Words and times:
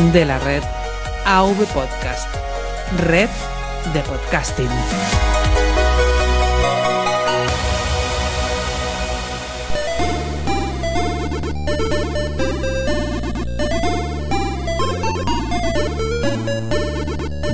De 0.00 0.24
la 0.24 0.38
red 0.38 0.62
AV 1.26 1.56
Podcast. 1.74 2.26
Red 3.06 3.28
de 3.92 4.00
podcasting. 4.00 4.66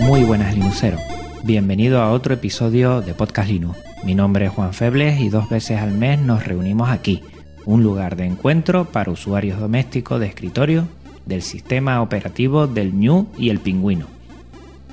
Muy 0.03 0.23
buenas 0.23 0.55
Linuxero. 0.55 0.99
Bienvenido 1.43 2.01
a 2.01 2.13
otro 2.13 2.33
episodio 2.33 3.03
de 3.03 3.13
Podcast 3.13 3.49
Linux. 3.49 3.77
Mi 4.05 4.15
nombre 4.15 4.47
es 4.47 4.53
Juan 4.53 4.73
Febles 4.73 5.21
y 5.21 5.31
dos 5.31 5.51
veces 5.51 5.81
al 5.81 5.91
mes 5.91 6.21
nos 6.21 6.47
reunimos 6.47 6.91
aquí, 6.91 7.25
un 7.65 7.83
lugar 7.83 8.15
de 8.15 8.25
encuentro 8.25 8.85
para 8.85 9.11
usuarios 9.11 9.59
domésticos 9.59 10.21
de 10.21 10.27
escritorio 10.29 10.87
del 11.27 11.43
sistema 11.43 12.01
operativo 12.01 12.67
del 12.67 12.99
New 12.99 13.27
y 13.37 13.51
el 13.51 13.59
Pingüino. 13.59 14.07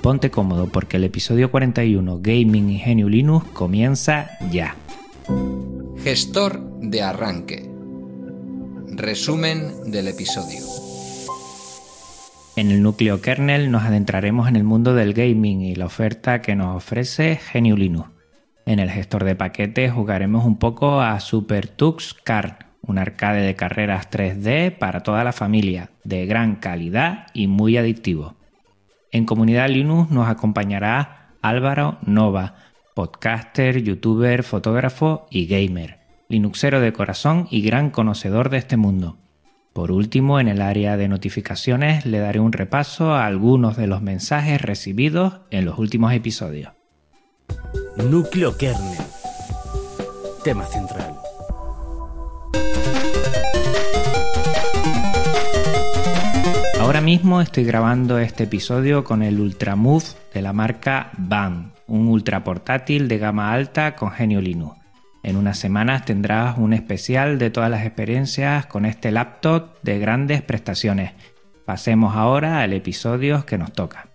Ponte 0.01 0.29
cómodo 0.29 0.67
porque 0.67 0.97
el 0.97 1.05
episodio 1.05 1.49
41 1.49 2.19
Gaming 2.21 2.69
Ingenio 2.71 3.07
Linux 3.07 3.47
comienza 3.53 4.31
ya. 4.51 4.75
Gestor 6.03 6.61
de 6.81 7.01
arranque. 7.01 7.69
Resumen 8.87 9.89
del 9.89 10.09
episodio. 10.09 10.59
En 12.55 12.69
el 12.69 12.83
núcleo 12.83 13.21
kernel 13.21 13.71
nos 13.71 13.83
adentraremos 13.83 14.47
en 14.47 14.55
el 14.55 14.63
mundo 14.63 14.93
del 14.93 15.13
gaming 15.13 15.61
y 15.61 15.75
la 15.75 15.85
oferta 15.85 16.41
que 16.41 16.55
nos 16.55 16.75
ofrece 16.75 17.39
GNU 17.53 17.77
Linux. 17.77 18.09
En 18.65 18.79
el 18.79 18.91
gestor 18.91 19.23
de 19.23 19.35
paquetes 19.35 19.91
jugaremos 19.91 20.45
un 20.45 20.57
poco 20.57 21.01
a 21.01 21.19
Super 21.19 21.67
Tux 21.67 22.13
Car, 22.13 22.72
un 22.85 22.97
arcade 22.97 23.41
de 23.41 23.55
carreras 23.55 24.09
3D 24.09 24.77
para 24.77 25.01
toda 25.01 25.23
la 25.23 25.33
familia, 25.33 25.89
de 26.03 26.25
gran 26.25 26.55
calidad 26.57 27.27
y 27.33 27.47
muy 27.47 27.77
adictivo. 27.77 28.35
En 29.11 29.25
Comunidad 29.25 29.69
Linux 29.69 30.11
nos 30.11 30.27
acompañará 30.27 31.35
Álvaro 31.41 31.97
Nova, 32.05 32.55
podcaster, 32.93 33.81
youtuber, 33.81 34.43
fotógrafo 34.43 35.27
y 35.29 35.45
gamer, 35.45 35.99
linuxero 36.29 36.79
de 36.79 36.93
corazón 36.93 37.47
y 37.49 37.61
gran 37.61 37.89
conocedor 37.89 38.49
de 38.49 38.57
este 38.57 38.77
mundo. 38.77 39.17
Por 39.73 39.91
último, 39.91 40.39
en 40.39 40.47
el 40.47 40.61
área 40.61 40.97
de 40.97 41.07
notificaciones 41.07 42.05
le 42.05 42.19
daré 42.19 42.39
un 42.39 42.53
repaso 42.53 43.13
a 43.13 43.25
algunos 43.25 43.75
de 43.75 43.87
los 43.87 44.01
mensajes 44.01 44.61
recibidos 44.61 45.41
en 45.49 45.65
los 45.65 45.79
últimos 45.79 46.13
episodios. 46.13 46.73
Núcleo 47.97 48.55
kernel. 48.57 48.99
Tema 50.43 50.65
central. 50.65 51.22
Ahora 56.79 57.01
mismo 57.01 57.41
estoy 57.41 57.63
grabando 57.63 58.19
este 58.19 58.43
episodio 58.43 59.03
con 59.03 59.23
el 59.23 59.39
Ultramove 59.39 60.05
de 60.33 60.41
la 60.41 60.53
marca 60.53 61.11
BAM, 61.17 61.71
un 61.87 62.07
ultra 62.07 62.43
portátil 62.43 63.07
de 63.07 63.17
gama 63.17 63.51
alta 63.51 63.95
con 63.95 64.11
genio 64.11 64.41
Linux. 64.41 64.77
En 65.23 65.37
unas 65.37 65.57
semanas 65.57 66.03
tendrás 66.03 66.57
un 66.57 66.73
especial 66.73 67.39
de 67.39 67.49
todas 67.49 67.71
las 67.71 67.85
experiencias 67.85 68.65
con 68.65 68.85
este 68.85 69.09
laptop 69.11 69.81
de 69.81 69.97
grandes 69.97 70.41
prestaciones. 70.41 71.13
Pasemos 71.65 72.15
ahora 72.15 72.61
al 72.61 72.73
episodio 72.73 73.45
que 73.45 73.57
nos 73.57 73.71
toca. 73.71 74.09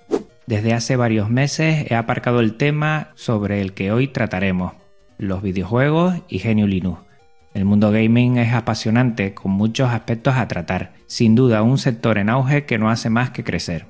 Desde 0.46 0.74
hace 0.74 0.96
varios 0.96 1.30
meses 1.30 1.90
he 1.90 1.94
aparcado 1.94 2.40
el 2.40 2.56
tema 2.58 3.08
sobre 3.14 3.62
el 3.62 3.72
que 3.72 3.90
hoy 3.90 4.08
trataremos, 4.08 4.74
los 5.16 5.42
videojuegos 5.42 6.16
y 6.28 6.40
genio 6.40 6.66
Linux. 6.66 7.07
El 7.54 7.64
mundo 7.64 7.90
gaming 7.90 8.36
es 8.36 8.52
apasionante, 8.52 9.32
con 9.34 9.52
muchos 9.52 9.88
aspectos 9.90 10.36
a 10.36 10.46
tratar, 10.48 10.92
sin 11.06 11.34
duda 11.34 11.62
un 11.62 11.78
sector 11.78 12.18
en 12.18 12.28
auge 12.28 12.66
que 12.66 12.76
no 12.78 12.90
hace 12.90 13.08
más 13.10 13.30
que 13.30 13.44
crecer. 13.44 13.86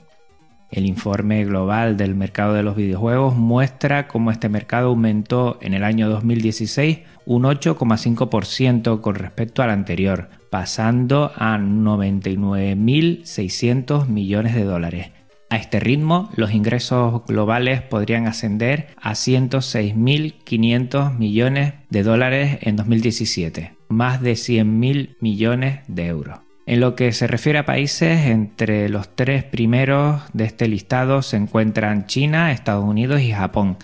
El 0.71 0.87
informe 0.87 1.45
global 1.45 1.97
del 1.97 2.15
mercado 2.15 2.55
de 2.55 2.63
los 2.63 2.77
videojuegos 2.77 3.35
muestra 3.35 4.07
cómo 4.07 4.31
este 4.31 4.51
mercado 4.51 4.89
aumentó 4.89 5.59
en 5.63 5.73
el 5.73 5.83
año 5.83 6.11
2016 6.11 6.99
un 7.25 7.45
8,5% 7.45 9.01
con 9.01 9.15
respecto 9.15 9.63
al 9.63 9.71
anterior, 9.71 10.29
pasando 10.51 11.33
a 11.37 11.57
99.600 11.59 14.09
millones 14.09 14.55
de 14.55 14.65
dólares. 14.65 15.13
A 15.51 15.57
este 15.57 15.81
ritmo, 15.81 16.31
los 16.37 16.53
ingresos 16.53 17.25
globales 17.27 17.81
podrían 17.81 18.27
ascender 18.27 18.89
a 19.01 19.13
106.500 19.13 21.17
millones 21.17 21.73
de 21.89 22.03
dólares 22.03 22.59
en 22.61 22.77
2017, 22.77 23.75
más 23.89 24.21
de 24.21 24.33
100.000 24.33 25.17
millones 25.21 25.81
de 25.89 26.07
euros. 26.07 26.41
En 26.67 26.81
lo 26.81 26.95
que 26.95 27.13
se 27.13 27.27
refiere 27.27 27.61
a 27.61 27.65
países, 27.65 28.27
entre 28.27 28.91
los 28.91 29.17
tres 29.17 29.43
primeros 29.43 30.21
de 30.35 30.45
este 30.45 30.69
listado 30.69 31.23
se 31.23 31.39
encuentran 31.39 32.07
China, 32.07 32.53
Estados 32.53 32.85
Unidos 32.85 33.23
y 33.23 33.33
Japón, 33.33 33.79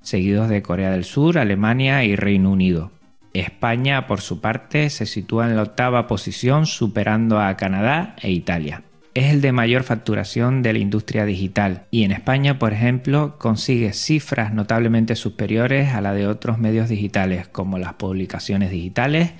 seguidos 0.00 0.48
de 0.48 0.62
Corea 0.62 0.90
del 0.90 1.04
Sur, 1.04 1.36
Alemania 1.36 2.02
y 2.02 2.16
Reino 2.16 2.50
Unido. 2.50 2.92
España, 3.34 4.06
por 4.06 4.22
su 4.22 4.40
parte, 4.40 4.88
se 4.88 5.04
sitúa 5.04 5.46
en 5.46 5.56
la 5.56 5.64
octava 5.64 6.06
posición, 6.06 6.64
superando 6.64 7.38
a 7.38 7.54
Canadá 7.58 8.16
e 8.22 8.30
Italia 8.30 8.84
es 9.14 9.32
el 9.32 9.40
de 9.40 9.52
mayor 9.52 9.82
facturación 9.82 10.62
de 10.62 10.72
la 10.72 10.78
industria 10.78 11.24
digital 11.24 11.86
y 11.90 12.04
en 12.04 12.12
España, 12.12 12.58
por 12.58 12.72
ejemplo, 12.72 13.38
consigue 13.38 13.92
cifras 13.92 14.54
notablemente 14.54 15.16
superiores 15.16 15.94
a 15.94 16.00
la 16.00 16.12
de 16.14 16.26
otros 16.26 16.58
medios 16.58 16.88
digitales 16.88 17.48
como 17.48 17.78
las 17.78 17.94
publicaciones 17.94 18.70
digitales, 18.70 19.32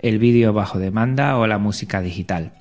el 0.00 0.18
vídeo 0.18 0.52
bajo 0.52 0.78
demanda 0.78 1.36
o 1.38 1.46
la 1.46 1.58
música 1.58 2.00
digital. 2.00 2.52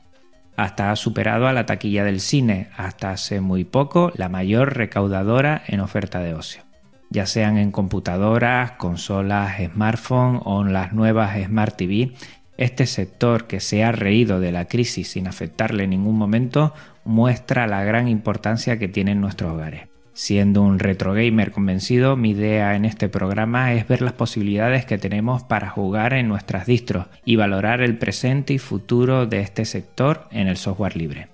Hasta 0.55 0.91
ha 0.91 0.95
superado 0.95 1.47
a 1.47 1.53
la 1.53 1.65
taquilla 1.65 2.03
del 2.03 2.19
cine, 2.19 2.69
hasta 2.77 3.11
hace 3.11 3.41
muy 3.41 3.63
poco 3.63 4.11
la 4.15 4.29
mayor 4.29 4.75
recaudadora 4.75 5.63
en 5.65 5.79
oferta 5.79 6.19
de 6.19 6.35
ocio. 6.35 6.61
Ya 7.09 7.25
sean 7.25 7.57
en 7.57 7.71
computadoras, 7.71 8.73
consolas, 8.73 9.57
smartphones 9.73 10.41
o 10.45 10.61
en 10.61 10.73
las 10.73 10.93
nuevas 10.93 11.35
Smart 11.43 11.75
TV, 11.75 12.13
este 12.61 12.85
sector 12.85 13.47
que 13.47 13.59
se 13.59 13.83
ha 13.83 13.91
reído 13.91 14.39
de 14.39 14.51
la 14.51 14.65
crisis 14.65 15.09
sin 15.09 15.27
afectarle 15.27 15.85
en 15.85 15.89
ningún 15.89 16.15
momento 16.15 16.75
muestra 17.03 17.65
la 17.65 17.83
gran 17.83 18.07
importancia 18.07 18.77
que 18.77 18.87
tiene 18.87 19.13
en 19.13 19.21
nuestros 19.21 19.53
hogares. 19.53 19.87
Siendo 20.13 20.61
un 20.61 20.77
retro 20.77 21.13
gamer 21.13 21.51
convencido, 21.51 22.15
mi 22.15 22.31
idea 22.31 22.75
en 22.75 22.85
este 22.85 23.09
programa 23.09 23.73
es 23.73 23.87
ver 23.87 24.03
las 24.03 24.13
posibilidades 24.13 24.85
que 24.85 24.99
tenemos 24.99 25.41
para 25.41 25.69
jugar 25.69 26.13
en 26.13 26.27
nuestras 26.27 26.67
distros 26.67 27.07
y 27.25 27.35
valorar 27.35 27.81
el 27.81 27.97
presente 27.97 28.53
y 28.53 28.59
futuro 28.59 29.25
de 29.25 29.39
este 29.39 29.65
sector 29.65 30.27
en 30.29 30.47
el 30.47 30.57
software 30.57 30.95
libre. 30.95 31.29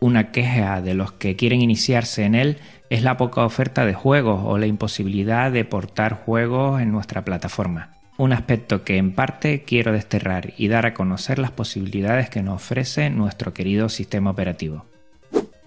Una 0.00 0.30
queja 0.30 0.80
de 0.80 0.94
los 0.94 1.12
que 1.12 1.36
quieren 1.36 1.60
iniciarse 1.60 2.24
en 2.24 2.34
él 2.34 2.56
es 2.88 3.02
la 3.02 3.18
poca 3.18 3.44
oferta 3.44 3.84
de 3.84 3.92
juegos 3.92 4.40
o 4.42 4.56
la 4.56 4.66
imposibilidad 4.66 5.52
de 5.52 5.66
portar 5.66 6.14
juegos 6.14 6.80
en 6.80 6.92
nuestra 6.92 7.26
plataforma 7.26 7.95
un 8.18 8.32
aspecto 8.32 8.82
que 8.82 8.96
en 8.96 9.12
parte 9.12 9.62
quiero 9.62 9.92
desterrar 9.92 10.54
y 10.56 10.68
dar 10.68 10.86
a 10.86 10.94
conocer 10.94 11.38
las 11.38 11.50
posibilidades 11.50 12.30
que 12.30 12.42
nos 12.42 12.56
ofrece 12.56 13.10
nuestro 13.10 13.52
querido 13.52 13.88
sistema 13.88 14.30
operativo. 14.30 14.86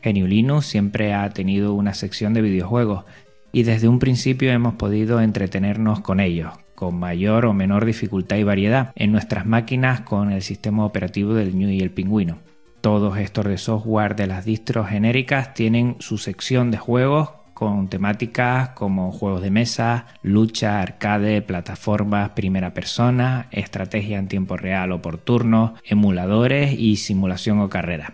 GNU 0.03 0.27
Linux 0.27 0.65
siempre 0.65 1.13
ha 1.13 1.29
tenido 1.29 1.73
una 1.73 1.93
sección 1.93 2.33
de 2.33 2.41
videojuegos 2.41 3.05
y 3.51 3.63
desde 3.63 3.87
un 3.87 3.99
principio 3.99 4.51
hemos 4.51 4.75
podido 4.75 5.21
entretenernos 5.21 5.99
con 5.99 6.19
ellos, 6.19 6.53
con 6.75 6.97
mayor 6.97 7.45
o 7.45 7.53
menor 7.53 7.85
dificultad 7.85 8.37
y 8.37 8.43
variedad 8.43 8.93
en 8.95 9.11
nuestras 9.11 9.45
máquinas 9.45 10.01
con 10.01 10.31
el 10.31 10.41
sistema 10.41 10.85
operativo 10.85 11.33
del 11.33 11.51
GNU 11.51 11.69
y 11.69 11.81
el 11.81 11.91
Pingüino. 11.91 12.39
Todos 12.81 13.17
estos 13.17 13.45
de 13.45 13.57
software 13.57 14.15
de 14.15 14.27
las 14.27 14.45
distros 14.45 14.87
genéricas 14.87 15.53
tienen 15.53 15.97
su 15.99 16.17
sección 16.17 16.71
de 16.71 16.77
juegos 16.77 17.31
con 17.59 17.89
temáticas 17.89 18.69
como 18.69 19.11
juegos 19.11 19.41
de 19.41 19.51
mesa, 19.51 20.05
lucha, 20.21 20.79
arcade, 20.79 21.41
plataformas, 21.41 22.29
primera 22.29 22.73
persona, 22.73 23.47
estrategia 23.51 24.17
en 24.17 24.29
tiempo 24.29 24.55
real 24.55 24.93
o 24.93 25.01
por 25.01 25.17
turno, 25.17 25.73
emuladores 25.83 26.73
y 26.79 26.95
simulación 26.95 27.59
o 27.59 27.67
carrera. 27.67 28.13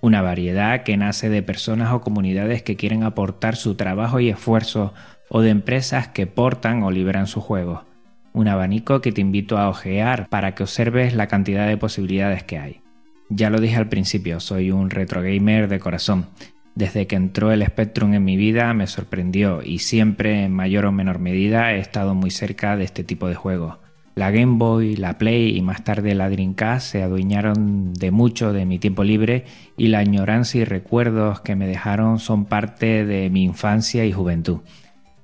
Una 0.00 0.22
variedad 0.22 0.84
que 0.84 0.96
nace 0.96 1.28
de 1.28 1.42
personas 1.42 1.92
o 1.92 2.02
comunidades 2.02 2.62
que 2.62 2.76
quieren 2.76 3.02
aportar 3.02 3.56
su 3.56 3.74
trabajo 3.74 4.20
y 4.20 4.28
esfuerzo 4.28 4.94
o 5.28 5.40
de 5.40 5.50
empresas 5.50 6.06
que 6.06 6.28
portan 6.28 6.84
o 6.84 6.92
liberan 6.92 7.26
sus 7.26 7.42
juegos. 7.42 7.80
Un 8.32 8.46
abanico 8.46 9.00
que 9.00 9.10
te 9.10 9.20
invito 9.20 9.58
a 9.58 9.68
ojear 9.70 10.28
para 10.28 10.54
que 10.54 10.62
observes 10.62 11.14
la 11.14 11.26
cantidad 11.26 11.66
de 11.66 11.78
posibilidades 11.78 12.44
que 12.44 12.60
hay. 12.60 12.80
Ya 13.28 13.50
lo 13.50 13.58
dije 13.58 13.74
al 13.74 13.88
principio, 13.88 14.38
soy 14.38 14.70
un 14.70 14.88
retro 14.90 15.20
gamer 15.20 15.66
de 15.66 15.80
corazón. 15.80 16.26
Desde 16.78 17.08
que 17.08 17.16
entró 17.16 17.50
el 17.50 17.66
Spectrum 17.66 18.14
en 18.14 18.24
mi 18.24 18.36
vida 18.36 18.72
me 18.72 18.86
sorprendió 18.86 19.62
y 19.64 19.80
siempre 19.80 20.44
en 20.44 20.52
mayor 20.52 20.84
o 20.84 20.92
menor 20.92 21.18
medida 21.18 21.72
he 21.72 21.80
estado 21.80 22.14
muy 22.14 22.30
cerca 22.30 22.76
de 22.76 22.84
este 22.84 23.02
tipo 23.02 23.26
de 23.26 23.34
juegos. 23.34 23.78
La 24.14 24.30
Game 24.30 24.58
Boy, 24.58 24.94
la 24.94 25.18
Play 25.18 25.56
y 25.56 25.60
más 25.60 25.82
tarde 25.82 26.14
la 26.14 26.30
Dreamcast 26.30 26.92
se 26.92 27.02
adueñaron 27.02 27.94
de 27.94 28.12
mucho 28.12 28.52
de 28.52 28.64
mi 28.64 28.78
tiempo 28.78 29.02
libre 29.02 29.44
y 29.76 29.88
la 29.88 29.98
añoranza 29.98 30.58
y 30.58 30.64
recuerdos 30.64 31.40
que 31.40 31.56
me 31.56 31.66
dejaron 31.66 32.20
son 32.20 32.44
parte 32.44 33.04
de 33.04 33.28
mi 33.28 33.42
infancia 33.42 34.04
y 34.04 34.12
juventud. 34.12 34.60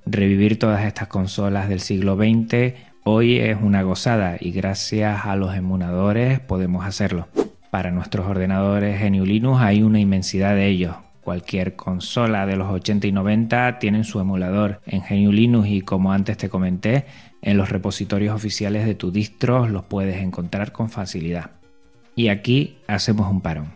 Revivir 0.05 0.59
todas 0.59 0.83
estas 0.83 1.07
consolas 1.07 1.69
del 1.69 1.79
siglo 1.79 2.17
XX 2.17 2.73
hoy 3.05 3.37
es 3.37 3.57
una 3.61 3.81
gozada 3.81 4.35
y 4.41 4.51
gracias 4.51 5.25
a 5.25 5.37
los 5.37 5.55
emuladores 5.55 6.41
podemos 6.41 6.85
hacerlo. 6.85 7.29
Para 7.71 7.91
nuestros 7.91 8.27
ordenadores 8.27 8.99
GNU 9.01 9.25
Linux 9.25 9.61
hay 9.61 9.83
una 9.83 10.01
inmensidad 10.01 10.53
de 10.53 10.67
ellos. 10.67 11.04
Cualquier 11.25 11.75
consola 11.75 12.45
de 12.45 12.55
los 12.55 12.69
80 12.69 13.07
y 13.07 13.11
90 13.11 13.79
tienen 13.79 14.03
su 14.03 14.19
emulador 14.19 14.81
en 14.85 15.01
GNU 15.01 15.31
Linux 15.31 15.67
y 15.67 15.81
como 15.81 16.13
antes 16.13 16.37
te 16.37 16.49
comenté, 16.49 17.05
en 17.41 17.57
los 17.57 17.69
repositorios 17.69 18.35
oficiales 18.35 18.85
de 18.85 18.93
tu 18.93 19.11
distro 19.11 19.67
los 19.67 19.85
puedes 19.85 20.17
encontrar 20.17 20.71
con 20.71 20.91
facilidad. 20.91 21.49
Y 22.15 22.27
aquí 22.27 22.77
hacemos 22.85 23.27
un 23.27 23.41
parón. 23.41 23.73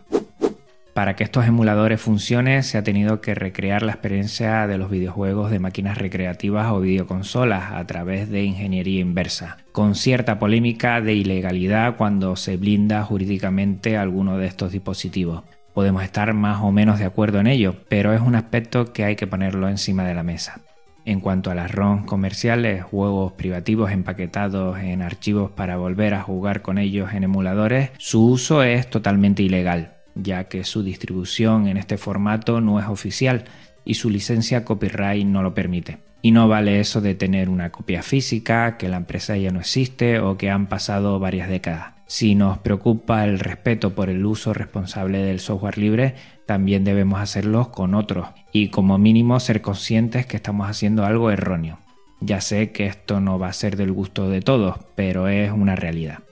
Para 0.94 1.16
que 1.16 1.24
estos 1.24 1.48
emuladores 1.48 2.00
funcionen 2.00 2.62
se 2.62 2.78
ha 2.78 2.84
tenido 2.84 3.20
que 3.20 3.34
recrear 3.34 3.82
la 3.82 3.94
experiencia 3.94 4.68
de 4.68 4.78
los 4.78 4.92
videojuegos 4.92 5.50
de 5.50 5.58
máquinas 5.58 5.98
recreativas 5.98 6.72
o 6.72 6.82
videoconsolas 6.82 7.72
a 7.72 7.88
través 7.88 8.30
de 8.30 8.44
ingeniería 8.44 9.00
inversa, 9.00 9.58
con 9.72 9.96
cierta 9.96 10.38
polémica 10.38 11.02
de 11.02 11.16
ilegalidad 11.16 11.96
cuando 11.98 12.36
se 12.36 12.58
blinda 12.58 13.04
jurídicamente 13.04 13.98
alguno 13.98 14.38
de 14.38 14.46
estos 14.46 14.72
dispositivos. 14.72 15.42
Podemos 15.74 16.04
estar 16.04 16.34
más 16.34 16.62
o 16.62 16.72
menos 16.72 17.00
de 17.00 17.06
acuerdo 17.06 17.40
en 17.40 17.48
ello, 17.48 17.76
pero 17.88 18.14
es 18.14 18.22
un 18.22 18.36
aspecto 18.36 18.92
que 18.94 19.04
hay 19.04 19.16
que 19.16 19.28
ponerlo 19.28 19.70
encima 19.70 20.04
de 20.04 20.16
la 20.16 20.24
mesa. 20.24 20.62
En 21.06 21.22
cuanto 21.22 21.50
a 21.50 21.56
las 21.56 21.72
ROMs 21.72 22.06
comerciales, 22.06 22.84
juegos 22.84 23.34
privativos 23.34 23.92
empaquetados 23.92 24.80
en 24.80 25.02
archivos 25.02 25.52
para 25.52 25.78
volver 25.78 26.14
a 26.14 26.24
jugar 26.24 26.62
con 26.62 26.78
ellos 26.78 27.14
en 27.14 27.24
emuladores, 27.24 27.92
su 27.98 28.26
uso 28.26 28.64
es 28.64 28.90
totalmente 28.90 29.44
ilegal 29.44 30.00
ya 30.24 30.46
que 30.46 30.64
su 30.64 30.84
distribución 30.84 31.68
en 31.68 31.78
este 31.78 31.98
formato 31.98 32.62
no 32.62 32.80
es 32.80 32.88
oficial 32.88 33.46
y 33.86 33.96
su 33.96 34.10
licencia 34.10 34.66
copyright 34.66 35.26
no 35.26 35.42
lo 35.42 35.54
permite. 35.54 36.00
Y 36.22 36.32
no 36.32 36.48
vale 36.48 36.80
eso 36.80 37.00
de 37.00 37.16
tener 37.16 37.48
una 37.48 37.72
copia 37.72 38.04
física, 38.04 38.78
que 38.78 38.90
la 38.90 38.98
empresa 38.98 39.38
ya 39.38 39.52
no 39.52 39.62
existe 39.62 40.20
o 40.20 40.38
que 40.38 40.50
han 40.50 40.68
pasado 40.68 41.18
varias 41.20 41.48
décadas. 41.48 41.99
Si 42.10 42.34
nos 42.34 42.58
preocupa 42.58 43.24
el 43.24 43.38
respeto 43.38 43.94
por 43.94 44.10
el 44.10 44.26
uso 44.26 44.52
responsable 44.52 45.20
del 45.20 45.40
software 45.40 45.78
libre, 45.78 46.16
también 46.48 46.84
debemos 46.84 47.20
hacerlo 47.20 47.72
con 47.72 47.94
otros 47.94 48.30
y 48.52 48.70
como 48.70 48.98
mínimo 48.98 49.40
ser 49.40 49.62
conscientes 49.62 50.26
que 50.26 50.36
estamos 50.36 50.68
haciendo 50.68 51.06
algo 51.06 51.30
erróneo. 51.30 51.78
Ya 52.20 52.42
sé 52.42 52.72
que 52.72 52.88
esto 52.88 53.20
no 53.20 53.38
va 53.38 53.50
a 53.50 53.54
ser 53.54 53.78
del 53.78 53.92
gusto 53.92 54.28
de 54.28 54.42
todos, 54.42 54.80
pero 54.96 55.28
es 55.28 55.52
una 55.52 55.76
realidad. 55.76 56.24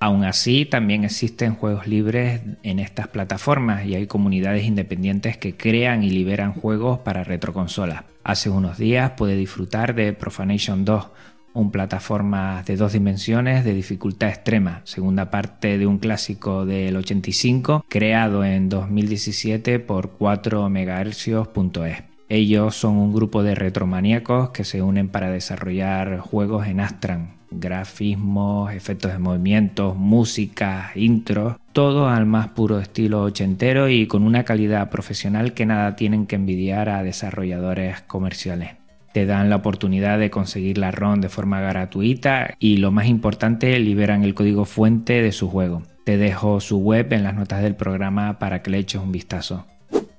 Aún 0.00 0.24
así, 0.24 0.66
también 0.66 1.04
existen 1.04 1.54
juegos 1.54 1.86
libres 1.86 2.40
en 2.64 2.80
estas 2.80 3.06
plataformas 3.06 3.86
y 3.86 3.94
hay 3.94 4.08
comunidades 4.08 4.64
independientes 4.64 5.36
que 5.36 5.56
crean 5.56 6.02
y 6.02 6.10
liberan 6.10 6.54
juegos 6.54 6.98
para 7.00 7.22
retroconsolas. 7.22 8.02
Hace 8.24 8.50
unos 8.50 8.78
días 8.78 9.12
pude 9.12 9.36
disfrutar 9.36 9.94
de 9.94 10.12
Profanation 10.12 10.84
2, 10.84 11.06
un 11.52 11.70
plataforma 11.70 12.62
de 12.64 12.76
dos 12.76 12.92
dimensiones 12.92 13.64
de 13.64 13.74
dificultad 13.74 14.28
extrema, 14.28 14.82
segunda 14.84 15.30
parte 15.30 15.78
de 15.78 15.86
un 15.86 15.98
clásico 15.98 16.64
del 16.66 16.96
85 16.96 17.84
creado 17.88 18.44
en 18.44 18.68
2017 18.68 19.78
por 19.80 20.16
4MHz.es. 20.18 22.04
Ellos 22.28 22.76
son 22.76 22.96
un 22.96 23.12
grupo 23.12 23.42
de 23.42 23.56
retromaníacos 23.56 24.50
que 24.50 24.64
se 24.64 24.82
unen 24.82 25.08
para 25.08 25.30
desarrollar 25.30 26.20
juegos 26.20 26.68
en 26.68 26.78
Astran, 26.78 27.40
grafismos, 27.50 28.72
efectos 28.72 29.12
de 29.12 29.18
movimientos, 29.18 29.96
música, 29.96 30.92
intros, 30.94 31.56
todo 31.72 32.08
al 32.08 32.26
más 32.26 32.48
puro 32.48 32.78
estilo 32.78 33.22
ochentero 33.22 33.88
y 33.88 34.06
con 34.06 34.22
una 34.22 34.44
calidad 34.44 34.90
profesional 34.90 35.54
que 35.54 35.66
nada 35.66 35.96
tienen 35.96 36.26
que 36.26 36.36
envidiar 36.36 36.88
a 36.88 37.02
desarrolladores 37.02 38.00
comerciales. 38.02 38.79
Te 39.12 39.26
dan 39.26 39.50
la 39.50 39.56
oportunidad 39.56 40.18
de 40.18 40.30
conseguir 40.30 40.78
la 40.78 40.92
ROM 40.92 41.20
de 41.20 41.28
forma 41.28 41.60
gratuita 41.60 42.54
y 42.58 42.76
lo 42.76 42.92
más 42.92 43.06
importante, 43.06 43.78
liberan 43.78 44.22
el 44.22 44.34
código 44.34 44.64
fuente 44.64 45.20
de 45.20 45.32
su 45.32 45.48
juego. 45.48 45.82
Te 46.04 46.16
dejo 46.16 46.60
su 46.60 46.78
web 46.78 47.12
en 47.12 47.24
las 47.24 47.34
notas 47.34 47.62
del 47.62 47.74
programa 47.74 48.38
para 48.38 48.62
que 48.62 48.70
le 48.70 48.78
eches 48.78 49.00
un 49.00 49.12
vistazo. 49.12 49.66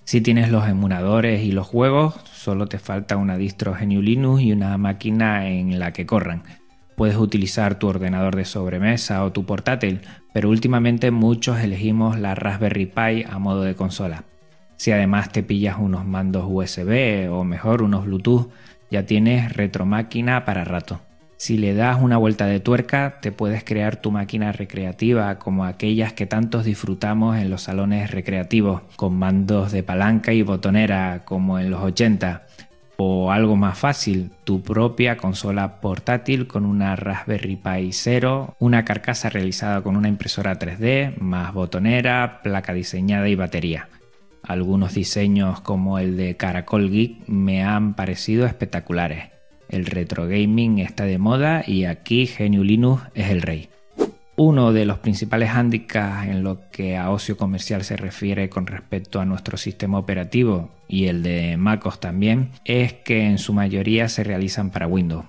Si 0.04 0.20
tienes 0.20 0.52
los 0.52 0.68
emuladores 0.68 1.44
y 1.44 1.54
los 1.54 1.68
juegos, 1.68 2.16
solo 2.34 2.68
te 2.68 2.80
falta 2.80 3.16
una 3.16 3.38
distro 3.38 3.74
GNU 3.80 4.02
Linux 4.02 4.42
y 4.42 4.52
una 4.52 4.78
máquina 4.78 5.48
en 5.48 5.80
la 5.80 5.94
que 5.94 6.06
corran. 6.06 6.44
Puedes 6.98 7.16
utilizar 7.16 7.80
tu 7.80 7.88
ordenador 7.88 8.36
de 8.36 8.44
sobremesa 8.44 9.24
o 9.24 9.32
tu 9.32 9.46
portátil, 9.46 10.02
pero 10.34 10.50
últimamente 10.50 11.12
muchos 11.12 11.60
elegimos 11.60 12.20
la 12.20 12.36
Raspberry 12.36 12.88
Pi 12.88 13.24
a 13.24 13.40
modo 13.40 13.62
de 13.64 13.76
consola. 13.76 14.26
Si 14.76 14.92
además 14.92 15.32
te 15.32 15.44
pillas 15.44 15.78
unos 15.80 16.06
mandos 16.06 16.46
USB 16.48 17.32
o 17.32 17.44
mejor 17.44 17.82
unos 17.82 18.06
Bluetooth, 18.06 18.50
ya 18.92 19.06
tienes 19.06 19.54
retromáquina 19.54 20.46
para 20.46 20.66
rato. 20.66 21.02
Si 21.38 21.58
le 21.58 21.74
das 21.74 22.00
una 22.00 22.18
vuelta 22.18 22.46
de 22.46 22.60
tuerca, 22.60 23.18
te 23.20 23.32
puedes 23.32 23.64
crear 23.64 23.96
tu 23.96 24.12
máquina 24.12 24.52
recreativa 24.52 25.40
como 25.40 25.66
aquellas 25.66 26.14
que 26.14 26.28
tantos 26.28 26.66
disfrutamos 26.66 27.38
en 27.38 27.50
los 27.50 27.64
salones 27.64 28.12
recreativos, 28.12 28.84
con 28.96 29.16
mandos 29.16 29.72
de 29.72 29.82
palanca 29.82 30.34
y 30.34 30.44
botonera 30.44 31.24
como 31.26 31.58
en 31.58 31.72
los 31.72 31.82
80, 31.82 32.44
o 32.98 33.32
algo 33.32 33.56
más 33.56 33.80
fácil, 33.80 34.30
tu 34.44 34.62
propia 34.62 35.18
consola 35.18 35.82
portátil 35.82 36.46
con 36.46 36.64
una 36.64 36.96
Raspberry 36.96 37.56
Pi 37.56 37.92
0, 37.92 38.56
una 38.60 38.86
carcasa 38.86 39.30
realizada 39.30 39.82
con 39.82 39.98
una 39.98 40.10
impresora 40.10 40.60
3D, 40.60 41.18
más 41.18 41.54
botonera, 41.54 42.42
placa 42.44 42.74
diseñada 42.74 43.28
y 43.28 43.34
batería. 43.34 43.88
Algunos 44.52 44.96
diseños 44.96 45.62
como 45.62 45.98
el 45.98 46.18
de 46.18 46.36
Caracol 46.36 46.92
Geek 46.92 47.26
me 47.30 47.64
han 47.64 47.94
parecido 47.94 48.46
espectaculares. 48.46 49.30
El 49.70 49.86
retro 49.86 50.28
gaming 50.28 50.80
está 50.80 51.06
de 51.06 51.18
moda 51.18 51.64
y 51.66 51.86
aquí 51.86 52.28
GNU 52.28 52.62
Linux 52.62 53.02
es 53.16 53.30
el 53.30 53.42
rey. 53.44 53.70
Uno 54.36 54.74
de 54.74 54.84
los 54.84 55.00
principales 55.00 55.52
hándicaps 55.52 56.28
en 56.28 56.44
lo 56.44 56.70
que 56.70 56.98
a 56.98 57.12
ocio 57.12 57.38
comercial 57.38 57.86
se 57.86 57.96
refiere 57.96 58.50
con 58.50 58.68
respecto 58.68 59.22
a 59.22 59.26
nuestro 59.26 59.56
sistema 59.56 59.98
operativo 59.98 60.70
y 60.86 61.06
el 61.06 61.24
de 61.24 61.56
MacOS 61.56 62.02
también 62.02 62.50
es 62.66 62.92
que 62.92 63.28
en 63.28 63.38
su 63.38 63.54
mayoría 63.54 64.10
se 64.10 64.26
realizan 64.26 64.70
para 64.70 64.86
Windows. 64.86 65.24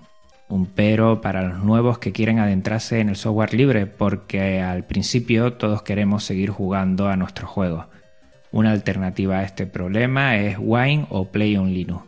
Un 0.49 0.67
pero 0.67 1.21
para 1.21 1.47
los 1.47 1.63
nuevos 1.63 2.01
que 2.01 2.11
quieren 2.11 2.41
adentrarse 2.41 2.99
en 2.99 3.09
el 3.09 3.15
software 3.15 3.55
libre 3.55 3.87
porque 3.87 4.61
al 4.61 4.85
principio 4.85 5.53
todos 5.53 5.83
queremos 5.83 6.25
seguir 6.25 6.51
jugando 6.51 7.07
a 7.07 7.17
nuestros 7.17 7.49
juegos. 7.49 7.87
Una 8.53 8.73
alternativa 8.73 9.39
a 9.39 9.45
este 9.45 9.67
problema 9.67 10.37
es 10.37 10.59
Wine 10.61 11.07
o 11.09 11.25
Play 11.25 11.57
on 11.57 11.73
Linux. 11.73 12.05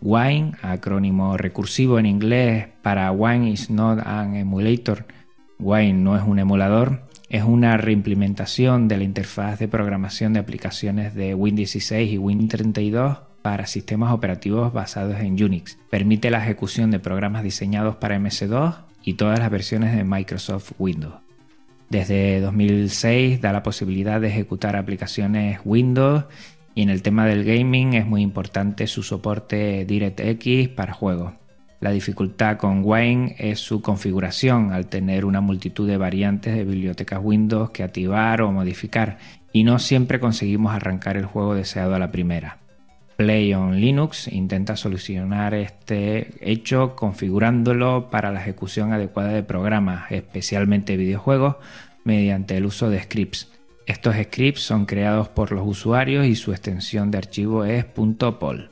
Wine, 0.00 0.52
acrónimo 0.62 1.36
recursivo 1.36 1.98
en 1.98 2.06
inglés 2.06 2.68
para 2.82 3.10
Wine 3.10 3.50
is 3.50 3.68
not 3.68 3.98
an 4.06 4.36
emulator, 4.36 5.06
Wine 5.58 5.94
no 5.94 6.16
es 6.16 6.22
un 6.22 6.38
emulador, 6.38 7.02
es 7.28 7.42
una 7.42 7.76
reimplementación 7.76 8.86
de 8.86 8.96
la 8.96 9.02
interfaz 9.02 9.58
de 9.58 9.66
programación 9.66 10.34
de 10.34 10.38
aplicaciones 10.38 11.14
de 11.16 11.34
Windows 11.34 11.72
16 11.72 12.12
y 12.12 12.18
Win 12.18 12.46
32 12.46 13.18
para 13.42 13.66
sistemas 13.66 14.12
operativos 14.12 14.72
basados 14.72 15.18
en 15.18 15.42
Unix. 15.42 15.78
Permite 15.90 16.30
la 16.30 16.42
ejecución 16.42 16.92
de 16.92 17.00
programas 17.00 17.42
diseñados 17.42 17.96
para 17.96 18.18
MS2 18.18 18.76
y 19.02 19.14
todas 19.14 19.40
las 19.40 19.50
versiones 19.50 19.96
de 19.96 20.04
Microsoft 20.04 20.72
Windows. 20.78 21.27
Desde 21.90 22.40
2006 22.40 23.40
da 23.40 23.52
la 23.52 23.62
posibilidad 23.62 24.20
de 24.20 24.28
ejecutar 24.28 24.76
aplicaciones 24.76 25.60
Windows 25.64 26.24
y 26.74 26.82
en 26.82 26.90
el 26.90 27.02
tema 27.02 27.26
del 27.26 27.44
gaming 27.44 27.94
es 27.94 28.04
muy 28.04 28.20
importante 28.22 28.86
su 28.86 29.02
soporte 29.02 29.86
DirectX 29.86 30.68
para 30.68 30.92
juegos. 30.92 31.32
La 31.80 31.90
dificultad 31.90 32.58
con 32.58 32.82
Wine 32.84 33.36
es 33.38 33.60
su 33.60 33.80
configuración 33.80 34.72
al 34.72 34.86
tener 34.86 35.24
una 35.24 35.40
multitud 35.40 35.88
de 35.88 35.96
variantes 35.96 36.54
de 36.54 36.64
bibliotecas 36.64 37.20
Windows 37.22 37.70
que 37.70 37.84
activar 37.84 38.42
o 38.42 38.52
modificar 38.52 39.18
y 39.52 39.64
no 39.64 39.78
siempre 39.78 40.20
conseguimos 40.20 40.74
arrancar 40.74 41.16
el 41.16 41.24
juego 41.24 41.54
deseado 41.54 41.94
a 41.94 41.98
la 41.98 42.10
primera. 42.10 42.58
Play 43.18 43.52
on 43.52 43.80
Linux 43.80 44.28
intenta 44.28 44.76
solucionar 44.76 45.52
este 45.52 46.34
hecho 46.40 46.94
configurándolo 46.94 48.10
para 48.10 48.30
la 48.30 48.40
ejecución 48.40 48.92
adecuada 48.92 49.30
de 49.30 49.42
programas, 49.42 50.12
especialmente 50.12 50.96
videojuegos, 50.96 51.56
mediante 52.04 52.56
el 52.56 52.64
uso 52.64 52.90
de 52.90 53.02
scripts. 53.02 53.50
Estos 53.86 54.14
scripts 54.14 54.62
son 54.62 54.86
creados 54.86 55.26
por 55.26 55.50
los 55.50 55.66
usuarios 55.66 56.26
y 56.26 56.36
su 56.36 56.52
extensión 56.52 57.10
de 57.10 57.18
archivo 57.18 57.64
es 57.64 57.84
.pol. 57.86 58.70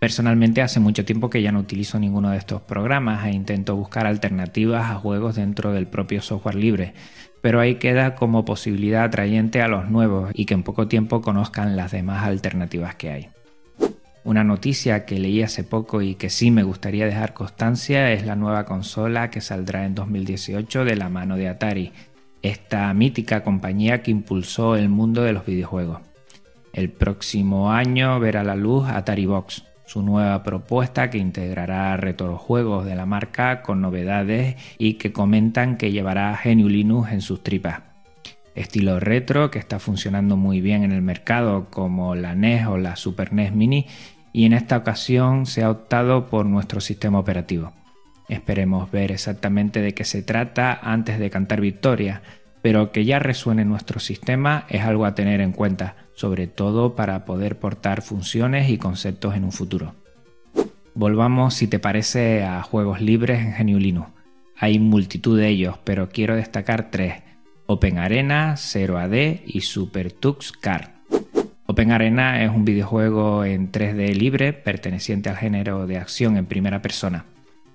Personalmente 0.00 0.60
hace 0.60 0.80
mucho 0.80 1.04
tiempo 1.04 1.30
que 1.30 1.40
ya 1.40 1.52
no 1.52 1.60
utilizo 1.60 2.00
ninguno 2.00 2.30
de 2.30 2.38
estos 2.38 2.62
programas 2.62 3.24
e 3.24 3.30
intento 3.30 3.76
buscar 3.76 4.08
alternativas 4.08 4.90
a 4.90 4.96
juegos 4.96 5.36
dentro 5.36 5.72
del 5.72 5.86
propio 5.86 6.20
software 6.20 6.56
libre, 6.56 6.94
pero 7.42 7.60
ahí 7.60 7.76
queda 7.76 8.16
como 8.16 8.44
posibilidad 8.44 9.04
atrayente 9.04 9.62
a 9.62 9.68
los 9.68 9.88
nuevos 9.88 10.32
y 10.34 10.46
que 10.46 10.54
en 10.54 10.64
poco 10.64 10.88
tiempo 10.88 11.20
conozcan 11.20 11.76
las 11.76 11.92
demás 11.92 12.24
alternativas 12.24 12.96
que 12.96 13.10
hay. 13.10 13.33
Una 14.24 14.42
noticia 14.42 15.04
que 15.04 15.18
leí 15.18 15.42
hace 15.42 15.64
poco 15.64 16.00
y 16.00 16.14
que 16.14 16.30
sí 16.30 16.50
me 16.50 16.62
gustaría 16.62 17.04
dejar 17.04 17.34
constancia 17.34 18.10
es 18.10 18.24
la 18.24 18.36
nueva 18.36 18.64
consola 18.64 19.28
que 19.28 19.42
saldrá 19.42 19.84
en 19.84 19.94
2018 19.94 20.86
de 20.86 20.96
la 20.96 21.10
mano 21.10 21.36
de 21.36 21.48
Atari, 21.48 21.92
esta 22.40 22.92
mítica 22.94 23.44
compañía 23.44 24.02
que 24.02 24.10
impulsó 24.10 24.76
el 24.76 24.88
mundo 24.88 25.22
de 25.22 25.34
los 25.34 25.44
videojuegos. 25.44 26.00
El 26.72 26.88
próximo 26.88 27.70
año 27.70 28.18
verá 28.18 28.42
la 28.44 28.56
luz 28.56 28.88
Atari 28.88 29.26
Box, 29.26 29.64
su 29.84 30.02
nueva 30.02 30.42
propuesta 30.42 31.10
que 31.10 31.18
integrará 31.18 31.94
retrojuegos 31.98 32.86
de 32.86 32.96
la 32.96 33.04
marca 33.04 33.60
con 33.60 33.82
novedades 33.82 34.56
y 34.78 34.94
que 34.94 35.12
comentan 35.12 35.76
que 35.76 35.92
llevará 35.92 36.40
GNU 36.42 36.70
Linux 36.70 37.12
en 37.12 37.20
sus 37.20 37.42
tripas. 37.42 37.82
Estilo 38.54 39.00
retro 39.00 39.50
que 39.50 39.58
está 39.58 39.80
funcionando 39.80 40.36
muy 40.36 40.60
bien 40.60 40.84
en 40.84 40.92
el 40.92 41.02
mercado 41.02 41.70
como 41.70 42.14
la 42.14 42.34
NES 42.34 42.66
o 42.68 42.78
la 42.78 42.94
Super 42.96 43.32
NES 43.32 43.52
Mini 43.52 43.86
y 44.34 44.46
en 44.46 44.52
esta 44.52 44.76
ocasión 44.76 45.46
se 45.46 45.62
ha 45.62 45.70
optado 45.70 46.26
por 46.26 46.44
nuestro 46.44 46.80
sistema 46.80 47.20
operativo. 47.20 47.72
Esperemos 48.28 48.90
ver 48.90 49.12
exactamente 49.12 49.80
de 49.80 49.94
qué 49.94 50.04
se 50.04 50.22
trata 50.22 50.76
antes 50.82 51.20
de 51.20 51.30
cantar 51.30 51.60
victoria, 51.60 52.20
pero 52.60 52.90
que 52.90 53.04
ya 53.04 53.20
resuene 53.20 53.64
nuestro 53.64 54.00
sistema 54.00 54.66
es 54.68 54.82
algo 54.82 55.06
a 55.06 55.14
tener 55.14 55.40
en 55.40 55.52
cuenta, 55.52 55.94
sobre 56.14 56.48
todo 56.48 56.96
para 56.96 57.24
poder 57.24 57.60
portar 57.60 58.02
funciones 58.02 58.70
y 58.70 58.76
conceptos 58.76 59.36
en 59.36 59.44
un 59.44 59.52
futuro. 59.52 59.94
Volvamos, 60.94 61.54
si 61.54 61.68
te 61.68 61.78
parece, 61.78 62.42
a 62.42 62.60
juegos 62.62 63.00
libres 63.00 63.40
en 63.40 63.52
GNU 63.52 63.78
Linux. 63.78 64.10
Hay 64.56 64.80
multitud 64.80 65.38
de 65.38 65.46
ellos, 65.46 65.78
pero 65.84 66.08
quiero 66.08 66.34
destacar 66.34 66.90
tres: 66.90 67.22
Open 67.66 67.98
Arena, 67.98 68.54
0AD 68.56 69.42
y 69.46 69.60
Super 69.60 70.10
Tux 70.10 70.50
Car. 70.50 70.93
Open 71.74 71.90
Arena 71.90 72.44
es 72.44 72.50
un 72.52 72.64
videojuego 72.64 73.44
en 73.44 73.72
3D 73.72 74.14
libre 74.14 74.52
perteneciente 74.52 75.28
al 75.28 75.36
género 75.36 75.88
de 75.88 75.98
acción 75.98 76.36
en 76.36 76.46
primera 76.46 76.82
persona. 76.82 77.24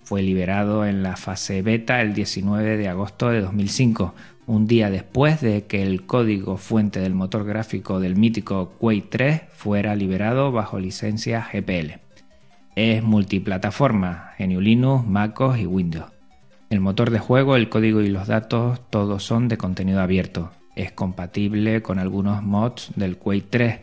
Fue 0.05 0.21
liberado 0.21 0.85
en 0.85 1.03
la 1.03 1.17
fase 1.17 1.61
beta 1.61 1.99
el 1.99 2.13
19 2.13 2.77
de 2.77 2.87
agosto 2.87 3.27
de 3.29 3.41
2005, 3.41 4.15
un 4.47 4.67
día 4.67 4.89
después 4.89 5.41
de 5.41 5.65
que 5.65 5.81
el 5.81 6.05
código 6.05 6.55
fuente 6.55 7.01
del 7.01 7.13
motor 7.13 7.43
gráfico 7.43 7.99
del 7.99 8.15
mítico 8.15 8.69
Quake 8.79 9.07
3 9.09 9.41
fuera 9.51 9.93
liberado 9.97 10.53
bajo 10.53 10.79
licencia 10.79 11.45
GPL. 11.51 11.99
Es 12.77 13.03
multiplataforma, 13.03 14.31
GNU 14.39 14.61
Linux, 14.61 15.05
MacOS 15.05 15.59
y 15.59 15.65
Windows. 15.65 16.09
El 16.69 16.79
motor 16.79 17.09
de 17.09 17.19
juego, 17.19 17.57
el 17.57 17.67
código 17.67 17.99
y 17.99 18.07
los 18.07 18.27
datos 18.27 18.79
todos 18.89 19.23
son 19.23 19.49
de 19.49 19.57
contenido 19.57 19.99
abierto. 19.99 20.53
Es 20.79 20.93
compatible 20.93 21.81
con 21.81 21.99
algunos 21.99 22.41
mods 22.41 22.93
del 22.95 23.17
Quake 23.17 23.47
3. 23.49 23.79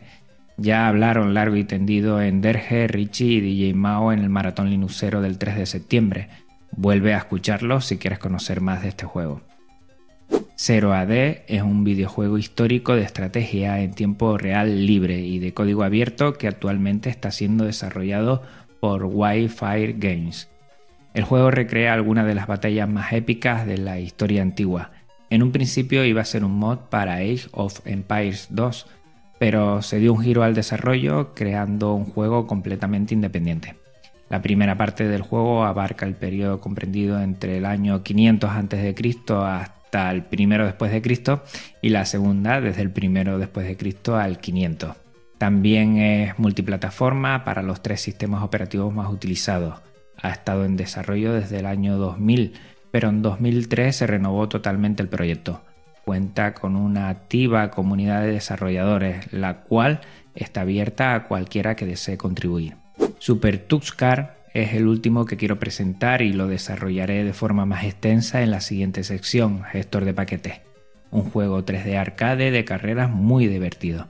Ya 0.57 0.87
hablaron 0.87 1.35
largo 1.35 1.55
y 1.55 1.63
tendido 1.63 2.19
en 2.23 2.41
Derge, 2.41 2.87
Richie 2.87 3.33
y 3.33 3.39
DJ 3.39 3.75
Mao 3.75 4.11
en 4.11 4.17
el 4.17 4.29
maratón 4.29 4.71
Linuxero 4.71 5.21
del 5.21 5.37
3 5.37 5.57
de 5.57 5.65
septiembre. 5.67 6.29
Vuelve 6.71 7.13
a 7.13 7.19
escucharlo 7.19 7.81
si 7.81 7.99
quieres 7.99 8.17
conocer 8.17 8.61
más 8.61 8.81
de 8.81 8.89
este 8.89 9.05
juego. 9.05 9.43
0AD 10.57 11.43
es 11.47 11.61
un 11.61 11.83
videojuego 11.83 12.39
histórico 12.39 12.95
de 12.95 13.03
estrategia 13.03 13.79
en 13.81 13.93
tiempo 13.93 14.39
real 14.39 14.87
libre 14.87 15.19
y 15.19 15.37
de 15.37 15.53
código 15.53 15.83
abierto 15.83 16.33
que 16.33 16.47
actualmente 16.47 17.11
está 17.11 17.29
siendo 17.29 17.65
desarrollado 17.65 18.41
por 18.79 19.05
Wi-Fi 19.05 19.93
Games. 19.99 20.49
El 21.13 21.25
juego 21.25 21.51
recrea 21.51 21.93
algunas 21.93 22.25
de 22.25 22.33
las 22.33 22.47
batallas 22.47 22.89
más 22.89 23.13
épicas 23.13 23.67
de 23.67 23.77
la 23.77 23.99
historia 23.99 24.41
antigua. 24.41 24.96
En 25.29 25.43
un 25.43 25.51
principio 25.51 26.05
iba 26.05 26.21
a 26.21 26.25
ser 26.25 26.43
un 26.43 26.57
mod 26.57 26.77
para 26.89 27.15
Age 27.15 27.47
of 27.51 27.81
Empires 27.85 28.47
2, 28.49 28.87
pero 29.39 29.81
se 29.81 29.99
dio 29.99 30.13
un 30.13 30.21
giro 30.21 30.43
al 30.43 30.55
desarrollo 30.55 31.33
creando 31.33 31.93
un 31.93 32.05
juego 32.05 32.47
completamente 32.47 33.13
independiente. 33.13 33.75
La 34.29 34.41
primera 34.41 34.77
parte 34.77 35.07
del 35.07 35.21
juego 35.21 35.63
abarca 35.63 36.05
el 36.05 36.15
periodo 36.15 36.59
comprendido 36.59 37.21
entre 37.21 37.57
el 37.57 37.65
año 37.65 38.03
500 38.03 38.49
a.C. 38.49 38.95
hasta 39.43 40.11
el 40.11 40.23
primero 40.23 40.65
después 40.65 40.91
de 40.91 41.01
Cristo 41.01 41.43
y 41.81 41.89
la 41.89 42.05
segunda 42.05 42.59
desde 42.59 42.81
el 42.81 42.91
primero 42.91 43.37
después 43.37 43.65
de 43.67 43.77
Cristo 43.77 44.17
al 44.17 44.39
500. 44.39 44.95
También 45.37 45.97
es 45.97 46.39
multiplataforma 46.39 47.45
para 47.45 47.61
los 47.61 47.81
tres 47.81 48.01
sistemas 48.01 48.43
operativos 48.43 48.93
más 48.93 49.09
utilizados. 49.09 49.79
Ha 50.21 50.31
estado 50.31 50.65
en 50.65 50.77
desarrollo 50.77 51.31
desde 51.31 51.59
el 51.59 51.67
año 51.67 51.97
2000, 51.97 52.53
pero 52.97 53.09
en 53.09 53.21
2003 53.21 53.95
se 53.95 54.07
renovó 54.07 54.49
totalmente 54.49 55.03
el 55.03 55.07
proyecto. 55.07 55.61
Cuenta 56.03 56.55
con 56.55 56.75
una 56.75 57.09
activa 57.09 57.69
comunidad 57.69 58.23
de 58.23 58.31
desarrolladores, 58.31 59.31
la 59.31 59.61
cual 59.61 60.01
está 60.33 60.61
abierta 60.61 61.13
a 61.13 61.25
cualquiera 61.25 61.75
que 61.75 61.85
desee 61.85 62.17
contribuir. 62.17 62.77
Super 63.19 63.59
Tuxcar 63.59 64.39
es 64.51 64.73
el 64.73 64.87
último 64.87 65.27
que 65.27 65.37
quiero 65.37 65.59
presentar 65.59 66.23
y 66.23 66.33
lo 66.33 66.47
desarrollaré 66.47 67.23
de 67.23 67.33
forma 67.33 67.67
más 67.67 67.83
extensa 67.83 68.41
en 68.41 68.49
la 68.49 68.61
siguiente 68.61 69.03
sección, 69.03 69.61
Gestor 69.61 70.03
de 70.03 70.15
Paquetes. 70.15 70.61
Un 71.11 71.29
juego 71.29 71.63
3D 71.63 71.99
arcade 71.99 72.49
de 72.49 72.65
carreras 72.65 73.11
muy 73.11 73.45
divertido. 73.45 74.07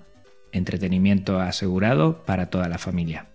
Entretenimiento 0.54 1.42
asegurado 1.42 2.24
para 2.24 2.46
toda 2.46 2.70
la 2.70 2.78
familia. 2.78 3.26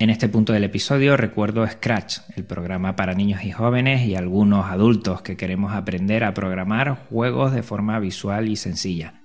En 0.00 0.10
este 0.10 0.28
punto 0.28 0.52
del 0.52 0.64
episodio 0.64 1.16
recuerdo 1.16 1.66
Scratch, 1.66 2.18
el 2.36 2.44
programa 2.44 2.96
para 2.96 3.14
niños 3.14 3.44
y 3.44 3.52
jóvenes 3.52 4.04
y 4.06 4.16
algunos 4.16 4.66
adultos 4.66 5.22
que 5.22 5.36
queremos 5.36 5.72
aprender 5.72 6.24
a 6.24 6.34
programar 6.34 6.98
juegos 7.08 7.52
de 7.52 7.62
forma 7.62 8.00
visual 8.00 8.48
y 8.48 8.56
sencilla. 8.56 9.22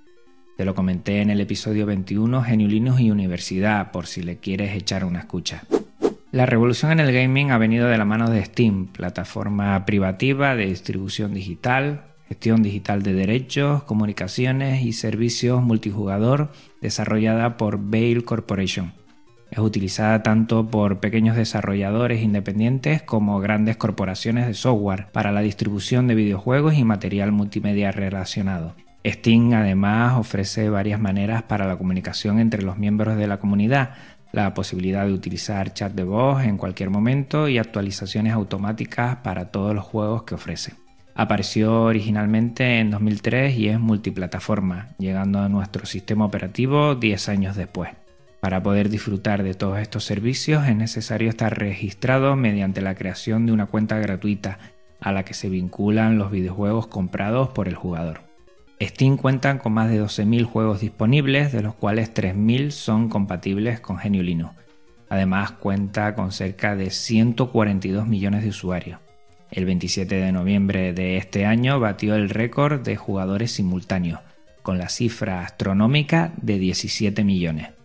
Te 0.58 0.66
lo 0.66 0.76
comenté 0.76 1.22
en 1.22 1.32
el 1.32 1.42
episodio 1.42 1.88
21 1.88 2.44
Geniulinus 2.44 3.00
y 3.00 3.10
Universidad 3.10 3.92
por 3.92 4.06
si 4.06 4.22
le 4.22 4.38
quieres 4.38 4.76
echar 4.76 5.06
una 5.06 5.20
escucha. 5.20 5.64
La 6.32 6.46
revolución 6.46 6.92
en 6.92 7.00
el 7.00 7.12
gaming 7.12 7.50
ha 7.50 7.58
venido 7.58 7.88
de 7.88 7.98
la 7.98 8.06
mano 8.06 8.30
de 8.30 8.46
Steam, 8.46 8.88
plataforma 8.88 9.84
privativa 9.86 10.56
de 10.56 10.68
distribución 10.68 11.34
digital, 11.34 12.04
gestión 12.28 12.62
digital 12.62 13.02
de 13.02 13.14
derechos, 13.14 13.82
comunicaciones 13.84 14.84
y 14.84 14.94
servicios 14.94 15.64
multijugador 15.64 16.52
desarrollada 16.80 17.58
por 17.58 17.80
Bale 17.80 18.24
Corporation. 18.24 18.94
Es 19.52 19.60
utilizada 19.60 20.22
tanto 20.22 20.68
por 20.68 21.00
pequeños 21.00 21.36
desarrolladores 21.36 22.22
independientes 22.22 23.02
como 23.02 23.40
grandes 23.40 23.78
corporaciones 23.78 24.46
de 24.46 24.54
software 24.54 25.08
para 25.12 25.32
la 25.32 25.42
distribución 25.42 26.08
de 26.08 26.16
videojuegos 26.16 26.76
y 26.76 26.84
material 26.84 27.32
multimedia 27.32 27.92
relacionado. 27.92 28.76
Steam 29.06 29.54
además 29.54 30.18
ofrece 30.18 30.70
varias 30.70 31.00
maneras 31.00 31.44
para 31.44 31.68
la 31.68 31.78
comunicación 31.78 32.40
entre 32.40 32.62
los 32.62 32.78
miembros 32.78 33.18
de 33.18 33.28
la 33.28 33.38
comunidad, 33.38 33.92
la 34.32 34.54
posibilidad 34.54 35.06
de 35.06 35.14
utilizar 35.14 35.74
chat 35.74 35.94
de 35.94 36.04
voz 36.04 36.44
en 36.44 36.58
cualquier 36.58 36.90
momento 36.90 37.48
y 37.48 37.58
actualizaciones 37.58 38.34
automáticas 38.34 39.18
para 39.18 39.46
todos 39.46 39.74
los 39.74 39.86
juegos 39.86 40.24
que 40.24 40.36
ofrece. 40.36 40.74
Apareció 41.16 41.84
originalmente 41.84 42.80
en 42.80 42.92
2003 42.92 43.58
y 43.58 43.70
es 43.70 43.80
multiplataforma, 43.80 44.90
llegando 45.00 45.40
a 45.40 45.50
nuestro 45.50 45.86
sistema 45.86 46.26
operativo 46.26 46.96
10 46.96 47.30
años 47.30 47.56
después. 47.56 47.90
Para 48.40 48.64
poder 48.64 48.90
disfrutar 48.90 49.44
de 49.44 49.54
todos 49.54 49.80
estos 49.80 50.06
servicios 50.06 50.66
es 50.68 50.76
necesario 50.76 51.30
estar 51.30 51.58
registrado 51.60 52.36
mediante 52.36 52.82
la 52.82 52.96
creación 52.96 53.46
de 53.46 53.52
una 53.52 53.66
cuenta 53.66 54.00
gratuita 54.00 54.60
a 55.02 55.12
la 55.12 55.24
que 55.24 55.34
se 55.34 55.50
vinculan 55.50 56.18
los 56.18 56.32
videojuegos 56.32 56.88
comprados 56.88 57.50
por 57.50 57.68
el 57.68 57.76
jugador. 57.76 58.22
Steam 58.82 59.18
cuenta 59.18 59.60
con 59.60 59.74
más 59.74 59.90
de 59.90 60.02
12.000 60.02 60.46
juegos 60.46 60.80
disponibles, 60.80 61.52
de 61.52 61.62
los 61.62 61.76
cuales 61.76 62.14
3.000 62.14 62.72
son 62.72 63.10
compatibles 63.10 63.82
con 63.82 64.00
Linux. 64.02 64.56
Además 65.10 65.52
cuenta 65.52 66.16
con 66.16 66.32
cerca 66.32 66.78
de 66.78 66.90
142 66.92 68.08
millones 68.08 68.44
de 68.44 68.50
usuarios. 68.50 69.00
El 69.52 69.66
27 69.66 70.16
de 70.16 70.32
noviembre 70.32 70.94
de 70.94 71.18
este 71.18 71.46
año 71.46 71.80
batió 71.80 72.16
el 72.16 72.30
récord 72.30 72.82
de 72.82 72.96
jugadores 72.96 73.52
simultáneos, 73.52 74.22
con 74.62 74.78
la 74.78 74.88
cifra 74.88 75.42
astronómica 75.42 76.32
de 76.38 76.60
17 76.60 77.24
millones. 77.24 77.79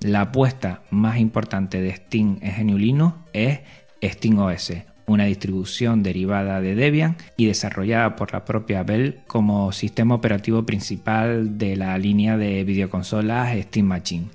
La 0.00 0.20
apuesta 0.20 0.82
más 0.90 1.18
importante 1.18 1.80
de 1.80 1.92
Steam 1.92 2.38
en 2.40 2.76
Linux 2.78 3.16
es 3.32 3.60
SteamOS, 4.00 4.72
una 5.06 5.24
distribución 5.24 6.04
derivada 6.04 6.60
de 6.60 6.76
Debian 6.76 7.16
y 7.36 7.46
desarrollada 7.46 8.14
por 8.14 8.32
la 8.32 8.44
propia 8.44 8.84
Bell 8.84 9.22
como 9.26 9.72
sistema 9.72 10.14
operativo 10.14 10.64
principal 10.64 11.58
de 11.58 11.74
la 11.74 11.98
línea 11.98 12.36
de 12.36 12.62
videoconsolas 12.62 13.58
Steam 13.60 13.86
Machine. 13.86 14.28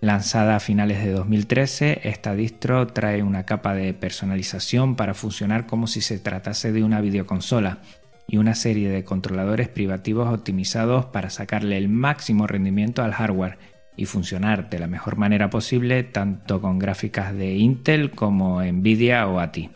Lanzada 0.00 0.56
a 0.56 0.60
finales 0.60 1.04
de 1.04 1.12
2013, 1.12 2.00
esta 2.04 2.34
distro 2.34 2.86
trae 2.86 3.22
una 3.22 3.44
capa 3.44 3.74
de 3.74 3.92
personalización 3.92 4.96
para 4.96 5.12
funcionar 5.12 5.66
como 5.66 5.86
si 5.88 6.00
se 6.00 6.18
tratase 6.18 6.72
de 6.72 6.84
una 6.84 7.02
videoconsola 7.02 7.80
y 8.26 8.38
una 8.38 8.54
serie 8.54 8.88
de 8.88 9.04
controladores 9.04 9.68
privativos 9.68 10.32
optimizados 10.32 11.04
para 11.06 11.28
sacarle 11.28 11.76
el 11.76 11.90
máximo 11.90 12.46
rendimiento 12.46 13.02
al 13.02 13.12
hardware 13.12 13.58
y 13.96 14.06
funcionar 14.06 14.70
de 14.70 14.78
la 14.78 14.86
mejor 14.86 15.16
manera 15.16 15.50
posible 15.50 16.02
tanto 16.02 16.60
con 16.60 16.78
gráficas 16.78 17.34
de 17.34 17.54
Intel 17.56 18.10
como 18.10 18.62
Nvidia 18.62 19.26
o 19.28 19.40
ATI. 19.40 19.70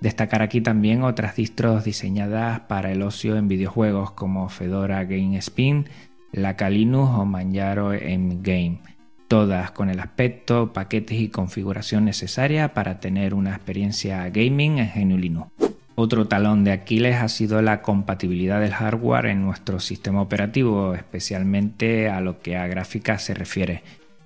Destacar 0.00 0.40
aquí 0.40 0.60
también 0.60 1.02
otras 1.02 1.36
distros 1.36 1.84
diseñadas 1.84 2.60
para 2.60 2.90
el 2.90 3.02
ocio 3.02 3.36
en 3.36 3.48
videojuegos 3.48 4.12
como 4.12 4.48
Fedora 4.48 5.04
Game 5.04 5.36
Spin, 5.38 5.86
Laka 6.32 6.70
Linux 6.70 7.10
o 7.18 7.24
Manjaro 7.26 7.90
Game, 7.90 8.80
todas 9.28 9.72
con 9.72 9.90
el 9.90 10.00
aspecto, 10.00 10.72
paquetes 10.72 11.20
y 11.20 11.28
configuración 11.28 12.04
necesaria 12.04 12.72
para 12.72 12.98
tener 12.98 13.34
una 13.34 13.54
experiencia 13.54 14.28
gaming 14.30 14.78
en 14.78 15.08
GNU 15.08 15.18
Linux. 15.18 15.69
Otro 16.02 16.26
talón 16.26 16.64
de 16.64 16.72
Aquiles 16.72 17.16
ha 17.16 17.28
sido 17.28 17.60
la 17.60 17.82
compatibilidad 17.82 18.58
del 18.58 18.72
hardware 18.72 19.26
en 19.26 19.42
nuestro 19.42 19.80
sistema 19.80 20.22
operativo, 20.22 20.94
especialmente 20.94 22.08
a 22.08 22.22
lo 22.22 22.40
que 22.40 22.56
a 22.56 22.66
gráfica 22.66 23.18
se 23.18 23.34
refiere. 23.34 23.82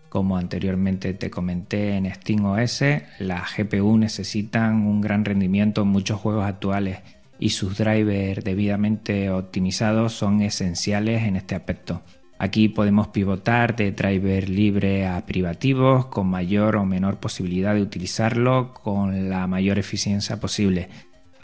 Como 0.09 0.37
anteriormente 0.37 1.15
te 1.15 1.31
comenté 1.31 1.97
en 1.97 2.09
SteamOS, 2.15 2.85
las 3.19 3.57
GPU 3.57 3.99
necesitan 3.99 4.87
un 4.87 5.01
gran 5.01 5.25
rendimiento 5.25 5.83
en 5.83 5.89
muchos 5.89 6.21
juegos 6.21 6.47
actuales 6.47 7.01
y 7.41 7.51
sus 7.51 7.77
drivers 7.77 8.45
debidamente 8.45 9.31
optimizados 9.31 10.13
son 10.13 10.43
esenciales 10.43 11.25
en 11.25 11.35
este 11.35 11.57
aspecto. 11.57 12.03
Aquí 12.39 12.69
podemos 12.69 13.09
pivotar 13.09 13.75
de 13.75 13.91
driver 13.91 14.49
libre 14.49 15.09
a 15.09 15.27
privativos 15.27 16.07
con 16.07 16.29
mayor 16.29 16.77
o 16.77 16.85
menor 16.85 17.19
posibilidad 17.19 17.75
de 17.75 17.83
utilizarlo 17.83 18.73
con 18.75 19.29
la 19.29 19.49
mayor 19.49 19.81
eficiencia 19.81 20.39
posible. 20.39 20.89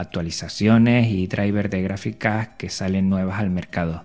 Actualizaciones 0.01 1.09
y 1.11 1.27
drivers 1.27 1.71
de 1.71 1.83
gráficas 1.83 2.49
que 2.57 2.71
salen 2.71 3.11
nuevas 3.11 3.39
al 3.39 3.51
mercado. 3.51 4.05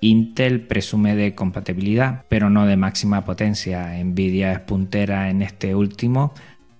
Intel 0.00 0.62
presume 0.62 1.14
de 1.14 1.36
compatibilidad, 1.36 2.24
pero 2.28 2.50
no 2.50 2.66
de 2.66 2.76
máxima 2.76 3.24
potencia. 3.24 3.92
Nvidia 4.02 4.50
es 4.50 4.58
puntera 4.58 5.30
en 5.30 5.42
este 5.42 5.76
último, 5.76 6.32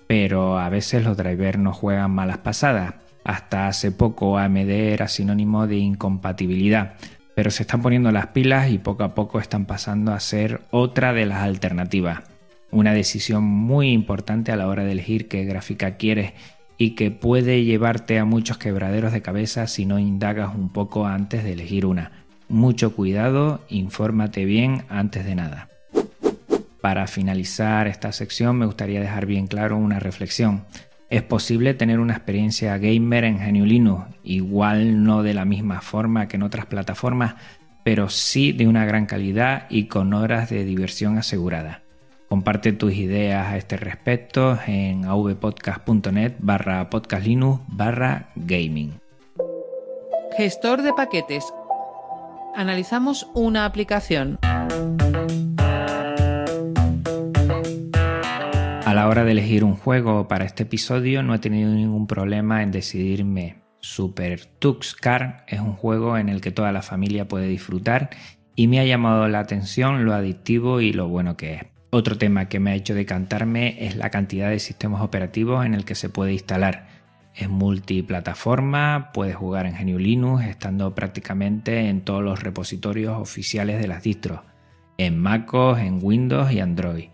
pero 0.09 0.59
a 0.59 0.69
veces 0.69 1.05
los 1.05 1.17
drivers 1.17 1.59
no 1.59 1.73
juegan 1.73 2.11
malas 2.11 2.39
pasadas. 2.39 2.95
Hasta 3.23 3.69
hace 3.69 3.93
poco 3.93 4.37
AMD 4.37 4.71
era 4.71 5.07
sinónimo 5.07 5.69
de 5.69 5.77
incompatibilidad, 5.77 6.95
pero 7.37 7.53
se 7.53 7.63
están 7.63 7.83
poniendo 7.83 8.11
las 8.11 8.29
pilas 8.29 8.71
y 8.71 8.79
poco 8.79 9.05
a 9.05 9.15
poco 9.15 9.39
están 9.39 9.65
pasando 9.65 10.13
a 10.13 10.19
ser 10.19 10.63
otra 10.73 11.13
de 11.13 11.27
las 11.27 11.43
alternativas. 11.43 12.23
Una 12.73 12.95
decisión 12.95 13.45
muy 13.45 13.93
importante 13.93 14.51
a 14.51 14.57
la 14.57 14.67
hora 14.67 14.83
de 14.83 14.93
elegir 14.93 15.29
qué 15.29 15.45
gráfica 15.45 15.97
quieres 15.97 16.33
y 16.81 16.93
que 16.93 17.11
puede 17.11 17.63
llevarte 17.63 18.19
a 18.19 18.25
muchos 18.25 18.57
quebraderos 18.57 19.13
de 19.13 19.21
cabeza 19.21 19.67
si 19.67 19.85
no 19.85 19.99
indagas 19.99 20.55
un 20.55 20.71
poco 20.71 21.07
antes 21.07 21.45
de 21.45 21.53
elegir 21.53 21.85
una 21.85 22.11
mucho 22.49 22.97
cuidado, 22.97 23.61
infórmate 23.69 24.47
bien 24.47 24.85
antes 24.89 25.27
de 25.27 25.35
nada. 25.35 25.69
Para 26.81 27.07
finalizar 27.07 27.87
esta 27.87 28.13
sección 28.13 28.57
me 28.57 28.65
gustaría 28.65 28.99
dejar 28.99 29.27
bien 29.27 29.47
claro 29.47 29.77
una 29.77 30.01
reflexión. 30.01 30.65
Es 31.11 31.23
posible 31.23 31.75
tener 31.75 32.01
una 32.01 32.15
experiencia 32.15 32.79
gamer 32.79 33.25
en 33.25 33.37
GNU 33.37 33.67
Linux, 33.67 34.07
igual 34.25 35.05
no 35.05 35.23
de 35.23 35.35
la 35.35 35.45
misma 35.45 35.83
forma 35.83 36.29
que 36.29 36.39
en 36.39 36.45
otras 36.45 36.65
plataformas, 36.65 37.35
pero 37.85 38.09
sí 38.09 38.53
de 38.53 38.67
una 38.67 38.87
gran 38.87 39.05
calidad 39.05 39.67
y 39.69 39.85
con 39.85 40.15
horas 40.15 40.49
de 40.49 40.65
diversión 40.65 41.19
asegurada. 41.19 41.83
Comparte 42.31 42.73
tus 42.73 42.95
ideas 42.95 43.49
a 43.49 43.57
este 43.57 43.77
respecto 43.77 44.57
en 44.65 45.05
avpodcast.net 45.05 46.35
barra 46.39 46.89
podcastlinux 46.89 47.61
barra 47.67 48.31
gaming. 48.37 49.01
Gestor 50.37 50.83
de 50.83 50.93
paquetes 50.93 51.53
analizamos 52.55 53.29
una 53.35 53.65
aplicación. 53.65 54.39
A 58.87 58.95
la 58.95 59.09
hora 59.09 59.25
de 59.25 59.33
elegir 59.33 59.65
un 59.65 59.75
juego 59.75 60.29
para 60.29 60.45
este 60.45 60.63
episodio 60.63 61.25
no 61.25 61.35
he 61.35 61.41
tenido 61.41 61.73
ningún 61.75 62.07
problema 62.07 62.63
en 62.63 62.71
decidirme. 62.71 63.65
Super 63.81 64.47
Tux 64.47 64.95
Car 64.95 65.45
es 65.49 65.59
un 65.59 65.73
juego 65.73 66.17
en 66.17 66.29
el 66.29 66.41
que 66.41 66.53
toda 66.53 66.71
la 66.71 66.83
familia 66.83 67.27
puede 67.27 67.49
disfrutar 67.49 68.11
y 68.55 68.69
me 68.69 68.79
ha 68.79 68.85
llamado 68.85 69.27
la 69.27 69.41
atención 69.41 70.05
lo 70.05 70.15
adictivo 70.15 70.81
y 70.81 70.93
lo 70.93 71.09
bueno 71.09 71.37
que 71.37 71.55
es. 71.55 71.80
Otro 71.93 72.17
tema 72.17 72.49
que 72.49 72.61
me 72.61 72.71
ha 72.71 72.75
hecho 72.77 72.95
decantarme 72.95 73.85
es 73.85 73.97
la 73.97 74.11
cantidad 74.11 74.49
de 74.49 74.61
sistemas 74.61 75.03
operativos 75.03 75.67
en 75.67 75.75
el 75.75 75.85
que 75.85 75.97
se 75.97 76.09
puede 76.09 76.33
instalar. 76.33 76.87
Es 77.35 77.49
multiplataforma, 77.49 79.11
puedes 79.13 79.35
jugar 79.35 79.67
en 79.67 79.75
GNU 79.75 79.99
Linux 79.99 80.45
estando 80.45 80.95
prácticamente 80.95 81.89
en 81.89 82.03
todos 82.03 82.23
los 82.23 82.45
repositorios 82.45 83.21
oficiales 83.21 83.81
de 83.81 83.89
las 83.89 84.05
distros, 84.05 84.41
en 84.99 85.19
MacOS, 85.19 85.81
en 85.81 85.99
Windows 86.01 86.53
y 86.53 86.61
Android. 86.61 87.09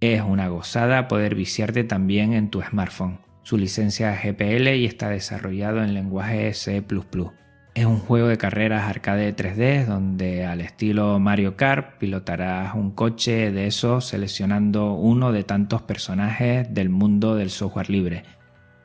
Es 0.00 0.20
una 0.20 0.48
gozada 0.48 1.08
poder 1.08 1.34
viciarte 1.34 1.84
también 1.84 2.34
en 2.34 2.50
tu 2.50 2.60
smartphone. 2.60 3.20
Su 3.44 3.56
licencia 3.56 4.14
es 4.14 4.22
GPL 4.22 4.68
y 4.74 4.84
está 4.84 5.08
desarrollado 5.08 5.82
en 5.82 5.94
lenguaje 5.94 6.52
C++. 6.52 6.84
Es 7.78 7.86
un 7.86 8.00
juego 8.00 8.26
de 8.26 8.38
carreras 8.38 8.90
arcade 8.90 9.36
3D 9.36 9.86
donde 9.86 10.44
al 10.44 10.60
estilo 10.60 11.20
Mario 11.20 11.56
Kart 11.56 11.96
pilotarás 11.98 12.74
un 12.74 12.90
coche 12.90 13.52
de 13.52 13.68
esos 13.68 14.04
seleccionando 14.04 14.94
uno 14.94 15.30
de 15.30 15.44
tantos 15.44 15.82
personajes 15.82 16.74
del 16.74 16.88
mundo 16.88 17.36
del 17.36 17.50
software 17.50 17.88
libre 17.88 18.24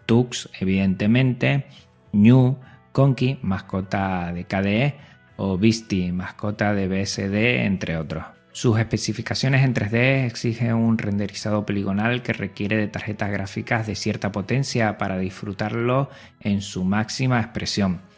Tux, 0.05 0.47
evidentemente, 0.59 1.65
New, 2.11 2.59
Conky, 2.91 3.39
mascota 3.41 4.31
de 4.31 4.43
KDE, 4.45 4.95
o 5.37 5.57
Visti, 5.57 6.11
mascota 6.11 6.75
de 6.75 6.87
BSD, 6.87 7.65
entre 7.65 7.97
otros. 7.97 8.25
Sus 8.51 8.77
especificaciones 8.77 9.63
en 9.63 9.73
3D 9.73 10.27
exigen 10.27 10.75
un 10.75 10.99
renderizado 10.99 11.65
poligonal 11.65 12.21
que 12.21 12.33
requiere 12.33 12.77
de 12.77 12.89
tarjetas 12.89 13.31
gráficas 13.31 13.87
de 13.87 13.95
cierta 13.95 14.31
potencia 14.31 14.99
para 14.99 15.17
disfrutarlo 15.17 16.11
en 16.41 16.61
su 16.61 16.83
máxima 16.83 17.41
expresión. 17.41 18.12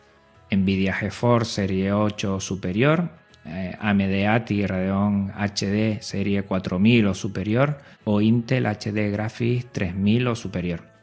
Nvidia 0.51 0.93
GeForce 0.93 1.51
Serie 1.51 1.93
8 1.93 2.35
o 2.35 2.39
superior, 2.39 3.09
eh, 3.45 3.75
AMD 3.79 4.27
ATI 4.27 4.67
Radeon 4.67 5.31
HD 5.35 6.01
Serie 6.01 6.43
4000 6.43 7.07
o 7.07 7.13
superior 7.13 7.79
o 8.03 8.21
Intel 8.21 8.65
HD 8.65 9.11
Graphics 9.11 9.71
3000 9.71 10.27
o 10.27 10.35
superior. 10.35 10.95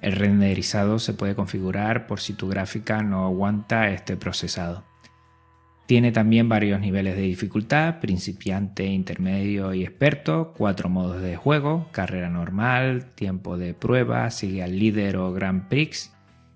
El 0.00 0.12
renderizado 0.12 0.98
se 0.98 1.14
puede 1.14 1.34
configurar 1.34 2.06
por 2.06 2.20
si 2.20 2.34
tu 2.34 2.48
gráfica 2.48 3.02
no 3.02 3.24
aguanta 3.24 3.90
este 3.90 4.16
procesado. 4.16 4.84
Tiene 5.86 6.12
también 6.12 6.50
varios 6.50 6.80
niveles 6.80 7.16
de 7.16 7.22
dificultad, 7.22 7.98
principiante, 7.98 8.84
intermedio 8.84 9.72
y 9.72 9.84
experto, 9.84 10.52
cuatro 10.54 10.90
modos 10.90 11.22
de 11.22 11.36
juego, 11.36 11.88
carrera 11.92 12.28
normal, 12.28 13.06
tiempo 13.14 13.56
de 13.56 13.72
prueba, 13.72 14.30
sigue 14.30 14.62
al 14.62 14.78
líder 14.78 15.16
o 15.16 15.32
Grand 15.32 15.66
Prix, 15.68 16.12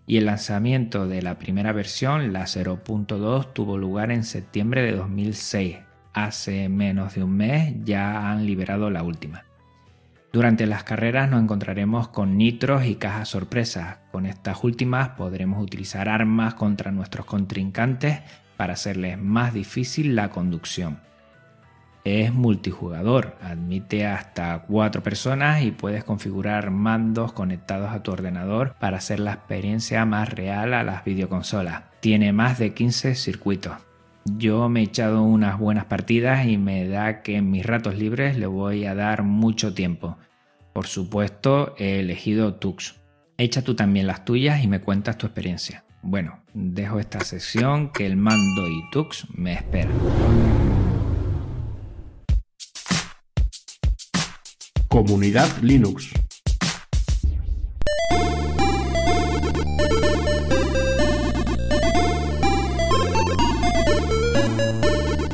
y 0.06 0.16
el 0.16 0.26
lanzamiento 0.26 1.06
de 1.06 1.22
la 1.22 1.38
primera 1.38 1.72
versión, 1.72 2.32
la 2.32 2.42
0.2, 2.42 3.52
tuvo 3.52 3.78
lugar 3.78 4.10
en 4.10 4.24
septiembre 4.24 4.82
de 4.82 4.92
2006. 4.92 5.78
Hace 6.12 6.68
menos 6.68 7.14
de 7.14 7.22
un 7.22 7.36
mes 7.36 7.74
ya 7.84 8.30
han 8.30 8.46
liberado 8.46 8.90
la 8.90 9.02
última. 9.02 9.44
Durante 10.32 10.66
las 10.66 10.82
carreras 10.82 11.30
nos 11.30 11.42
encontraremos 11.42 12.08
con 12.08 12.38
nitros 12.38 12.86
y 12.86 12.96
cajas 12.96 13.28
sorpresas. 13.28 13.98
Con 14.10 14.26
estas 14.26 14.64
últimas 14.64 15.10
podremos 15.10 15.62
utilizar 15.62 16.08
armas 16.08 16.54
contra 16.54 16.90
nuestros 16.90 17.26
contrincantes 17.26 18.20
para 18.56 18.72
hacerles 18.72 19.18
más 19.18 19.52
difícil 19.52 20.16
la 20.16 20.30
conducción. 20.30 21.00
Es 22.04 22.34
multijugador, 22.34 23.36
admite 23.40 24.06
hasta 24.06 24.60
4 24.62 25.04
personas 25.04 25.62
y 25.62 25.70
puedes 25.70 26.02
configurar 26.02 26.72
mandos 26.72 27.32
conectados 27.32 27.92
a 27.92 28.02
tu 28.02 28.10
ordenador 28.10 28.74
para 28.80 28.96
hacer 28.96 29.20
la 29.20 29.34
experiencia 29.34 30.04
más 30.04 30.28
real 30.30 30.74
a 30.74 30.82
las 30.82 31.04
videoconsolas. 31.04 31.84
Tiene 32.00 32.32
más 32.32 32.58
de 32.58 32.74
15 32.74 33.14
circuitos. 33.14 33.74
Yo 34.24 34.68
me 34.68 34.80
he 34.80 34.84
echado 34.84 35.22
unas 35.22 35.58
buenas 35.60 35.84
partidas 35.84 36.46
y 36.46 36.58
me 36.58 36.88
da 36.88 37.22
que 37.22 37.36
en 37.36 37.52
mis 37.52 37.64
ratos 37.64 37.96
libres 37.96 38.36
le 38.36 38.46
voy 38.46 38.84
a 38.84 38.96
dar 38.96 39.22
mucho 39.22 39.72
tiempo. 39.72 40.18
Por 40.72 40.88
supuesto, 40.88 41.76
he 41.78 42.00
elegido 42.00 42.54
Tux. 42.54 43.00
Echa 43.38 43.62
tú 43.62 43.76
también 43.76 44.08
las 44.08 44.24
tuyas 44.24 44.64
y 44.64 44.66
me 44.66 44.80
cuentas 44.80 45.18
tu 45.18 45.26
experiencia. 45.26 45.84
Bueno, 46.02 46.40
dejo 46.52 46.98
esta 46.98 47.20
sección 47.20 47.92
que 47.92 48.06
el 48.06 48.16
mando 48.16 48.66
y 48.66 48.90
Tux 48.90 49.28
me 49.34 49.52
esperan. 49.52 49.94
Comunidad 55.04 55.48
Linux. 55.62 56.12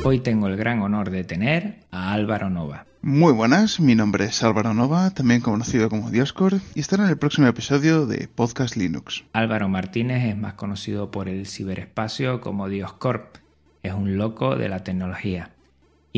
Hoy 0.03 0.21
tengo 0.21 0.47
el 0.47 0.57
gran 0.57 0.81
honor 0.81 1.11
de 1.11 1.23
tener 1.23 1.81
a 1.91 2.13
Álvaro 2.13 2.49
Nova. 2.49 2.87
Muy 3.03 3.31
buenas, 3.31 3.79
mi 3.79 3.93
nombre 3.93 4.25
es 4.25 4.41
Álvaro 4.41 4.73
Nova, 4.73 5.11
también 5.11 5.41
conocido 5.41 5.87
como 5.87 6.09
Dioscor, 6.09 6.55
y 6.73 6.79
estaré 6.79 7.03
en 7.03 7.09
el 7.09 7.19
próximo 7.19 7.45
episodio 7.45 8.07
de 8.07 8.27
Podcast 8.27 8.75
Linux. 8.75 9.23
Álvaro 9.33 9.69
Martínez 9.69 10.25
es 10.25 10.35
más 10.35 10.55
conocido 10.55 11.11
por 11.11 11.29
el 11.29 11.45
ciberespacio 11.45 12.41
como 12.41 12.69
Dioscorp. 12.69 13.35
Es 13.83 13.93
un 13.93 14.17
loco 14.17 14.55
de 14.55 14.67
la 14.67 14.83
tecnología. 14.83 15.51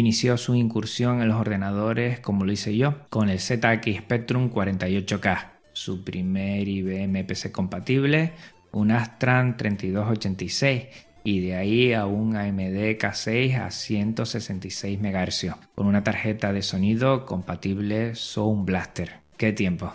Inició 0.02 0.38
su 0.38 0.56
incursión 0.56 1.22
en 1.22 1.30
los 1.30 1.38
ordenadores 1.40 2.20
como 2.20 2.44
lo 2.44 2.52
hice 2.52 2.76
yo, 2.76 3.08
con 3.10 3.30
el 3.30 3.40
ZX 3.40 4.00
Spectrum 4.00 4.52
48K, 4.52 5.52
su 5.74 6.04
primer 6.04 6.68
IBM 6.68 7.24
PC 7.26 7.52
compatible, 7.52 8.34
un 8.72 8.92
Astran 8.92 9.58
3286 9.58 10.88
y 11.24 11.42
de 11.42 11.56
ahí 11.56 11.94
a 11.94 12.08
un 12.08 12.36
AMD 12.36 12.98
K6 12.98 13.60
a 13.62 13.70
166 13.70 15.00
MHz 15.00 15.56
con 15.76 15.86
una 15.86 16.04
tarjeta 16.04 16.52
de 16.52 16.64
sonido 16.64 17.26
compatible 17.26 18.16
Sound 18.16 18.66
Blaster. 18.66 19.20
¡Qué 19.38 19.54
tiempo! 19.54 19.94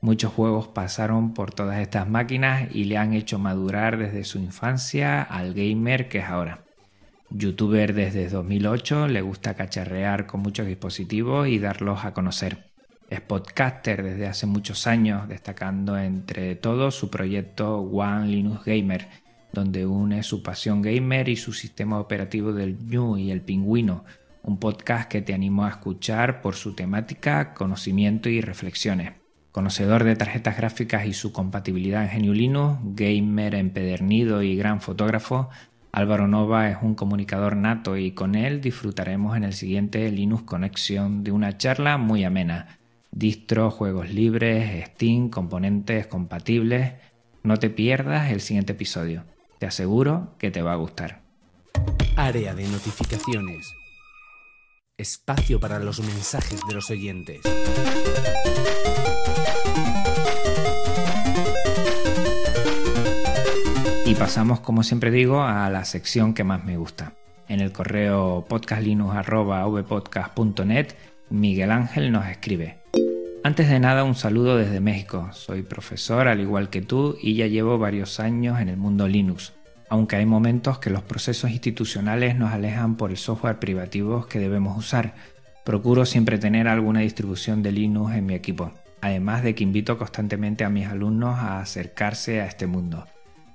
Muchos 0.00 0.32
juegos 0.32 0.68
pasaron 0.68 1.32
por 1.32 1.54
todas 1.54 1.78
estas 1.78 2.08
máquinas 2.08 2.68
y 2.74 2.84
le 2.84 2.98
han 2.98 3.14
hecho 3.14 3.38
madurar 3.38 3.96
desde 3.98 4.24
su 4.24 4.38
infancia 4.38 5.22
al 5.22 5.54
gamer 5.54 6.08
que 6.08 6.18
es 6.18 6.24
ahora. 6.24 6.64
Youtuber 7.36 7.94
desde 7.94 8.28
2008, 8.28 9.08
le 9.08 9.20
gusta 9.20 9.54
cacharrear 9.54 10.26
con 10.26 10.40
muchos 10.40 10.68
dispositivos 10.68 11.48
y 11.48 11.58
darlos 11.58 12.04
a 12.04 12.14
conocer. 12.14 12.70
Es 13.10 13.20
podcaster 13.20 14.04
desde 14.04 14.28
hace 14.28 14.46
muchos 14.46 14.86
años, 14.86 15.28
destacando 15.28 15.98
entre 15.98 16.54
todos 16.54 16.94
su 16.94 17.10
proyecto 17.10 17.80
One 17.80 18.28
Linux 18.28 18.64
Gamer, 18.64 19.08
donde 19.52 19.84
une 19.84 20.22
su 20.22 20.44
pasión 20.44 20.80
gamer 20.80 21.28
y 21.28 21.34
su 21.34 21.52
sistema 21.52 21.98
operativo 21.98 22.52
del 22.52 22.78
New 22.86 23.18
y 23.18 23.32
el 23.32 23.40
Pingüino, 23.40 24.04
un 24.44 24.60
podcast 24.60 25.10
que 25.10 25.20
te 25.20 25.34
animo 25.34 25.64
a 25.64 25.70
escuchar 25.70 26.40
por 26.40 26.54
su 26.54 26.76
temática, 26.76 27.52
conocimiento 27.52 28.28
y 28.28 28.42
reflexiones. 28.42 29.14
Conocedor 29.50 30.04
de 30.04 30.16
tarjetas 30.16 30.56
gráficas 30.56 31.06
y 31.06 31.12
su 31.12 31.32
compatibilidad 31.32 32.04
en 32.12 32.22
GNU 32.22 32.32
Linux, 32.32 32.78
gamer 32.94 33.54
empedernido 33.54 34.42
y 34.42 34.56
gran 34.56 34.80
fotógrafo, 34.80 35.48
Álvaro 35.94 36.26
Nova 36.26 36.70
es 36.70 36.78
un 36.82 36.96
comunicador 36.96 37.54
nato 37.54 37.96
y 37.96 38.10
con 38.10 38.34
él 38.34 38.60
disfrutaremos 38.60 39.36
en 39.36 39.44
el 39.44 39.52
siguiente 39.52 40.10
Linux 40.10 40.42
Connection 40.42 41.22
de 41.22 41.30
una 41.30 41.56
charla 41.56 41.98
muy 41.98 42.24
amena. 42.24 42.80
Distro, 43.12 43.70
juegos 43.70 44.10
libres, 44.10 44.86
Steam, 44.86 45.30
componentes 45.30 46.08
compatibles. 46.08 46.94
No 47.44 47.58
te 47.58 47.70
pierdas 47.70 48.32
el 48.32 48.40
siguiente 48.40 48.72
episodio. 48.72 49.24
Te 49.60 49.66
aseguro 49.66 50.34
que 50.36 50.50
te 50.50 50.62
va 50.62 50.72
a 50.72 50.76
gustar. 50.76 51.22
Área 52.16 52.56
de 52.56 52.66
notificaciones. 52.66 53.72
Espacio 54.98 55.60
para 55.60 55.78
los 55.78 56.00
mensajes 56.00 56.60
de 56.66 56.74
los 56.74 56.90
oyentes. 56.90 57.40
Pasamos, 64.18 64.60
como 64.60 64.82
siempre 64.84 65.10
digo, 65.10 65.42
a 65.42 65.68
la 65.70 65.84
sección 65.84 66.34
que 66.34 66.44
más 66.44 66.64
me 66.64 66.76
gusta. 66.76 67.14
En 67.48 67.58
el 67.60 67.72
correo 67.72 68.44
podcastlinux.vpodcast.net, 68.48 70.88
Miguel 71.30 71.72
Ángel 71.72 72.12
nos 72.12 72.26
escribe. 72.26 72.78
Antes 73.42 73.68
de 73.68 73.80
nada, 73.80 74.04
un 74.04 74.14
saludo 74.14 74.56
desde 74.56 74.78
México. 74.80 75.30
Soy 75.32 75.62
profesor 75.62 76.28
al 76.28 76.40
igual 76.40 76.70
que 76.70 76.80
tú 76.80 77.18
y 77.20 77.34
ya 77.34 77.48
llevo 77.48 77.76
varios 77.76 78.18
años 78.20 78.60
en 78.60 78.68
el 78.70 78.78
mundo 78.78 79.08
Linux, 79.08 79.52
aunque 79.90 80.16
hay 80.16 80.24
momentos 80.26 80.78
que 80.78 80.88
los 80.90 81.02
procesos 81.02 81.50
institucionales 81.50 82.36
nos 82.36 82.52
alejan 82.52 82.96
por 82.96 83.10
el 83.10 83.16
software 83.18 83.58
privativo 83.58 84.26
que 84.26 84.38
debemos 84.38 84.78
usar. 84.78 85.14
Procuro 85.64 86.06
siempre 86.06 86.38
tener 86.38 86.68
alguna 86.68 87.00
distribución 87.00 87.62
de 87.62 87.72
Linux 87.72 88.14
en 88.14 88.24
mi 88.26 88.34
equipo, 88.34 88.72
además 89.00 89.42
de 89.42 89.54
que 89.54 89.64
invito 89.64 89.98
constantemente 89.98 90.64
a 90.64 90.70
mis 90.70 90.86
alumnos 90.86 91.38
a 91.38 91.60
acercarse 91.60 92.40
a 92.40 92.46
este 92.46 92.66
mundo. 92.66 93.06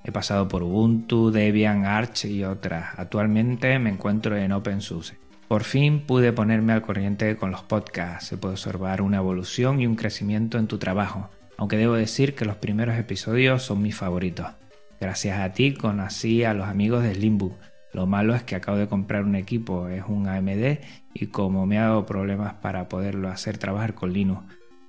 He 0.03 0.11
pasado 0.11 0.47
por 0.47 0.63
Ubuntu, 0.63 1.31
Debian, 1.31 1.85
Arch 1.85 2.25
y 2.25 2.43
otras. 2.43 2.97
Actualmente 2.97 3.77
me 3.79 3.89
encuentro 3.89 4.37
en 4.37 4.51
OpenSUSE. 4.51 5.17
Por 5.47 5.63
fin 5.63 6.01
pude 6.01 6.31
ponerme 6.31 6.73
al 6.73 6.81
corriente 6.81 7.35
con 7.35 7.51
los 7.51 7.63
podcasts. 7.63 8.27
Se 8.27 8.37
puede 8.37 8.53
observar 8.53 9.01
una 9.01 9.17
evolución 9.17 9.81
y 9.81 9.87
un 9.87 9.95
crecimiento 9.95 10.57
en 10.57 10.67
tu 10.67 10.77
trabajo, 10.77 11.29
aunque 11.57 11.75
debo 11.75 11.95
decir 11.95 12.35
que 12.35 12.45
los 12.45 12.57
primeros 12.57 12.97
episodios 12.97 13.63
son 13.63 13.81
mis 13.81 13.95
favoritos. 13.95 14.47
Gracias 15.01 15.39
a 15.39 15.51
ti 15.53 15.73
conocí 15.73 16.43
a 16.43 16.53
los 16.53 16.67
amigos 16.67 17.03
de 17.03 17.15
Slimbook. 17.15 17.53
Lo 17.93 18.05
malo 18.05 18.35
es 18.35 18.43
que 18.43 18.55
acabo 18.55 18.77
de 18.77 18.87
comprar 18.87 19.23
un 19.23 19.35
equipo, 19.35 19.87
es 19.87 20.03
un 20.07 20.27
AMD 20.27 20.79
y 21.13 21.27
como 21.27 21.65
me 21.65 21.79
ha 21.79 21.85
dado 21.85 22.05
problemas 22.05 22.53
para 22.55 22.87
poderlo 22.87 23.29
hacer 23.29 23.57
trabajar 23.57 23.95
con 23.95 24.13
Linux. 24.13 24.43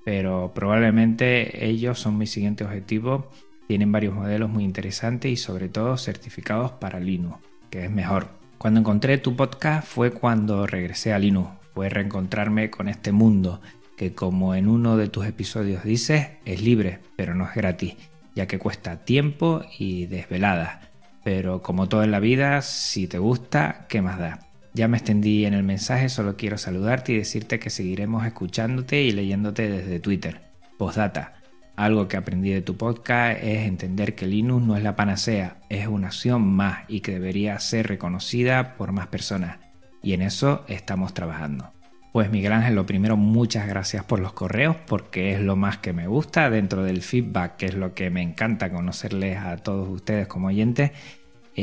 Pero 0.05 0.53
probablemente 0.55 1.66
ellos 1.66 1.99
son 1.99 2.18
mi 2.18 2.27
siguiente 2.27 2.64
objetivo 2.64 3.31
tienen 3.70 3.92
varios 3.92 4.12
modelos 4.12 4.50
muy 4.50 4.64
interesantes 4.64 5.30
y 5.30 5.37
sobre 5.37 5.68
todo 5.68 5.96
certificados 5.96 6.72
para 6.72 6.98
Linux, 6.98 7.38
que 7.70 7.85
es 7.85 7.90
mejor. 7.92 8.26
Cuando 8.59 8.80
encontré 8.80 9.16
tu 9.18 9.37
podcast 9.37 9.87
fue 9.87 10.11
cuando 10.11 10.66
regresé 10.66 11.12
a 11.12 11.20
Linux, 11.20 11.50
fue 11.72 11.88
reencontrarme 11.88 12.68
con 12.68 12.88
este 12.88 13.12
mundo 13.12 13.61
que 13.96 14.12
como 14.12 14.56
en 14.56 14.66
uno 14.66 14.96
de 14.96 15.06
tus 15.06 15.24
episodios 15.24 15.85
dices, 15.85 16.30
es 16.44 16.62
libre, 16.62 16.98
pero 17.14 17.37
no 17.37 17.44
es 17.44 17.54
gratis, 17.54 17.94
ya 18.35 18.48
que 18.48 18.59
cuesta 18.59 19.04
tiempo 19.04 19.62
y 19.78 20.06
desvelada. 20.06 20.90
Pero 21.22 21.62
como 21.62 21.88
todo 21.88 22.02
en 22.02 22.11
la 22.11 22.18
vida, 22.18 22.62
si 22.62 23.06
te 23.06 23.18
gusta, 23.18 23.87
¿qué 23.88 24.02
más 24.02 24.18
da? 24.18 24.48
Ya 24.74 24.88
me 24.88 24.96
extendí 24.96 25.44
en 25.44 25.54
el 25.54 25.62
mensaje, 25.62 26.09
solo 26.09 26.37
quiero 26.37 26.59
saludarte 26.59 27.12
y 27.12 27.18
decirte 27.18 27.61
que 27.61 27.70
seguiremos 27.70 28.26
escuchándote 28.26 29.00
y 29.02 29.12
leyéndote 29.12 29.70
desde 29.70 30.00
Twitter. 30.00 30.40
Postdata. 30.76 31.39
Algo 31.81 32.09
que 32.09 32.19
aprendí 32.19 32.51
de 32.51 32.61
tu 32.61 32.77
podcast 32.77 33.43
es 33.43 33.66
entender 33.66 34.14
que 34.14 34.27
Linux 34.27 34.62
no 34.66 34.77
es 34.77 34.83
la 34.83 34.97
panacea, 34.97 35.62
es 35.71 35.87
una 35.87 36.09
opción 36.09 36.43
más 36.47 36.81
y 36.88 37.01
que 37.01 37.12
debería 37.12 37.59
ser 37.59 37.87
reconocida 37.87 38.77
por 38.77 38.93
más 38.93 39.07
personas. 39.07 39.61
Y 40.03 40.12
en 40.12 40.21
eso 40.21 40.62
estamos 40.69 41.14
trabajando. 41.14 41.73
Pues 42.12 42.31
Miguel 42.31 42.53
Ángel, 42.53 42.75
lo 42.75 42.85
primero, 42.85 43.16
muchas 43.16 43.66
gracias 43.66 44.05
por 44.05 44.21
los 44.21 44.35
correos, 44.35 44.77
porque 44.87 45.33
es 45.33 45.40
lo 45.40 45.57
más 45.57 45.79
que 45.79 45.95
me 45.95 46.07
gusta 46.07 46.51
dentro 46.51 46.83
del 46.83 47.01
feedback, 47.01 47.57
que 47.57 47.64
es 47.64 47.75
lo 47.75 47.95
que 47.95 48.11
me 48.11 48.21
encanta 48.21 48.71
conocerles 48.71 49.38
a 49.38 49.57
todos 49.57 49.88
ustedes 49.88 50.27
como 50.27 50.49
oyentes 50.49 50.90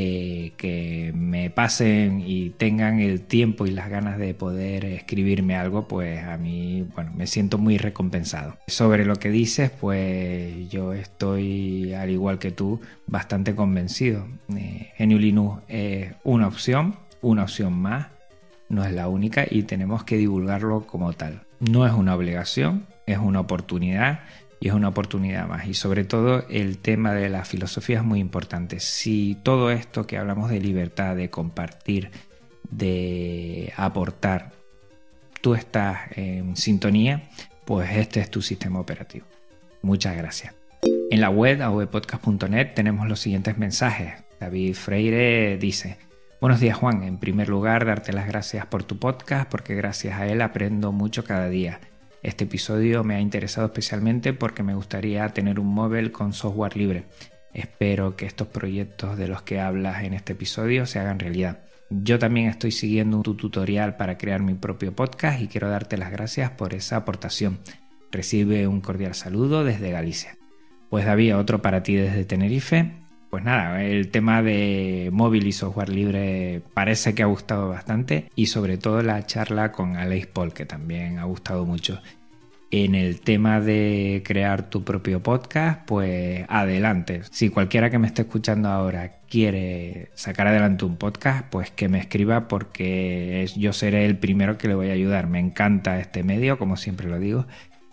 eh, 0.00 0.52
que 0.56 1.10
me 1.12 1.50
pasen 1.50 2.22
y 2.24 2.50
tengan 2.50 3.00
el 3.00 3.20
tiempo 3.20 3.66
y 3.66 3.72
las 3.72 3.90
ganas 3.90 4.16
de 4.16 4.32
poder 4.32 4.84
escribirme 4.84 5.56
algo, 5.56 5.88
pues 5.88 6.22
a 6.22 6.36
mí, 6.38 6.86
bueno, 6.94 7.10
me 7.16 7.26
siento 7.26 7.58
muy 7.58 7.78
recompensado. 7.78 8.56
Sobre 8.68 9.04
lo 9.04 9.16
que 9.16 9.28
dices, 9.28 9.72
pues 9.72 10.70
yo 10.70 10.92
estoy, 10.92 11.94
al 11.94 12.10
igual 12.10 12.38
que 12.38 12.52
tú, 12.52 12.80
bastante 13.08 13.56
convencido. 13.56 14.28
Eh, 14.56 14.92
GNU 15.00 15.18
Linux 15.18 15.62
es 15.66 16.12
una 16.22 16.46
opción, 16.46 16.94
una 17.20 17.42
opción 17.42 17.72
más, 17.72 18.06
no 18.68 18.84
es 18.84 18.92
la 18.92 19.08
única 19.08 19.46
y 19.50 19.64
tenemos 19.64 20.04
que 20.04 20.16
divulgarlo 20.16 20.86
como 20.86 21.12
tal. 21.12 21.42
No 21.58 21.88
es 21.88 21.92
una 21.92 22.14
obligación, 22.14 22.86
es 23.04 23.18
una 23.18 23.40
oportunidad 23.40 24.20
y 24.60 24.68
es 24.68 24.74
una 24.74 24.88
oportunidad 24.88 25.46
más. 25.46 25.66
Y 25.66 25.74
sobre 25.74 26.04
todo 26.04 26.44
el 26.48 26.78
tema 26.78 27.12
de 27.12 27.28
la 27.28 27.44
filosofía 27.44 27.98
es 27.98 28.04
muy 28.04 28.20
importante. 28.20 28.80
Si 28.80 29.36
todo 29.42 29.70
esto 29.70 30.06
que 30.06 30.18
hablamos 30.18 30.50
de 30.50 30.60
libertad, 30.60 31.16
de 31.16 31.30
compartir, 31.30 32.10
de 32.70 33.72
aportar, 33.76 34.52
tú 35.40 35.54
estás 35.54 36.00
en 36.16 36.56
sintonía, 36.56 37.28
pues 37.64 37.90
este 37.96 38.20
es 38.20 38.30
tu 38.30 38.42
sistema 38.42 38.80
operativo. 38.80 39.26
Muchas 39.82 40.16
gracias. 40.16 40.54
En 41.10 41.20
la 41.20 41.30
web 41.30 41.62
avpodcast.net 41.62 42.74
tenemos 42.74 43.08
los 43.08 43.20
siguientes 43.20 43.58
mensajes. 43.58 44.14
David 44.40 44.74
Freire 44.74 45.58
dice, 45.58 45.98
Buenos 46.40 46.60
días 46.60 46.76
Juan, 46.76 47.02
en 47.02 47.18
primer 47.18 47.48
lugar 47.48 47.84
darte 47.84 48.12
las 48.12 48.28
gracias 48.28 48.64
por 48.66 48.84
tu 48.84 49.00
podcast 49.00 49.50
porque 49.50 49.74
gracias 49.74 50.20
a 50.20 50.28
él 50.28 50.40
aprendo 50.40 50.92
mucho 50.92 51.24
cada 51.24 51.48
día. 51.48 51.80
Este 52.22 52.44
episodio 52.44 53.04
me 53.04 53.14
ha 53.14 53.20
interesado 53.20 53.66
especialmente 53.66 54.32
porque 54.32 54.62
me 54.64 54.74
gustaría 54.74 55.28
tener 55.28 55.60
un 55.60 55.68
móvil 55.68 56.10
con 56.10 56.32
software 56.32 56.76
libre. 56.76 57.04
Espero 57.54 58.16
que 58.16 58.26
estos 58.26 58.48
proyectos 58.48 59.16
de 59.16 59.28
los 59.28 59.42
que 59.42 59.60
hablas 59.60 60.02
en 60.02 60.14
este 60.14 60.32
episodio 60.32 60.84
se 60.86 60.98
hagan 60.98 61.20
realidad. 61.20 61.60
Yo 61.90 62.18
también 62.18 62.48
estoy 62.48 62.72
siguiendo 62.72 63.22
tu 63.22 63.36
tutorial 63.36 63.96
para 63.96 64.18
crear 64.18 64.42
mi 64.42 64.54
propio 64.54 64.94
podcast 64.94 65.40
y 65.40 65.48
quiero 65.48 65.70
darte 65.70 65.96
las 65.96 66.10
gracias 66.10 66.50
por 66.50 66.74
esa 66.74 66.96
aportación. 66.96 67.60
Recibe 68.10 68.66
un 68.66 68.80
cordial 68.80 69.14
saludo 69.14 69.64
desde 69.64 69.90
Galicia. 69.90 70.36
Pues 70.90 71.06
David, 71.06 71.36
otro 71.36 71.62
para 71.62 71.82
ti 71.82 71.94
desde 71.94 72.24
Tenerife. 72.24 73.07
Pues 73.30 73.44
nada, 73.44 73.84
el 73.84 74.08
tema 74.10 74.42
de 74.42 75.10
móvil 75.12 75.46
y 75.46 75.52
software 75.52 75.90
libre 75.90 76.62
parece 76.72 77.14
que 77.14 77.22
ha 77.22 77.26
gustado 77.26 77.68
bastante 77.68 78.30
y 78.34 78.46
sobre 78.46 78.78
todo 78.78 79.02
la 79.02 79.26
charla 79.26 79.70
con 79.70 79.96
Alex 79.96 80.28
Paul 80.28 80.54
que 80.54 80.64
también 80.64 81.18
ha 81.18 81.24
gustado 81.24 81.66
mucho. 81.66 82.00
En 82.70 82.94
el 82.94 83.20
tema 83.20 83.60
de 83.60 84.22
crear 84.24 84.70
tu 84.70 84.82
propio 84.82 85.22
podcast, 85.22 85.86
pues 85.86 86.44
adelante. 86.48 87.22
Si 87.30 87.50
cualquiera 87.50 87.90
que 87.90 87.98
me 87.98 88.06
esté 88.06 88.22
escuchando 88.22 88.70
ahora 88.70 89.20
quiere 89.28 90.10
sacar 90.14 90.46
adelante 90.46 90.86
un 90.86 90.96
podcast, 90.96 91.46
pues 91.50 91.70
que 91.70 91.88
me 91.88 91.98
escriba 91.98 92.48
porque 92.48 93.46
yo 93.56 93.74
seré 93.74 94.06
el 94.06 94.18
primero 94.18 94.56
que 94.56 94.68
le 94.68 94.74
voy 94.74 94.88
a 94.88 94.94
ayudar. 94.94 95.28
Me 95.28 95.38
encanta 95.38 95.98
este 95.98 96.22
medio, 96.22 96.58
como 96.58 96.76
siempre 96.78 97.08
lo 97.08 97.18
digo, 97.18 97.46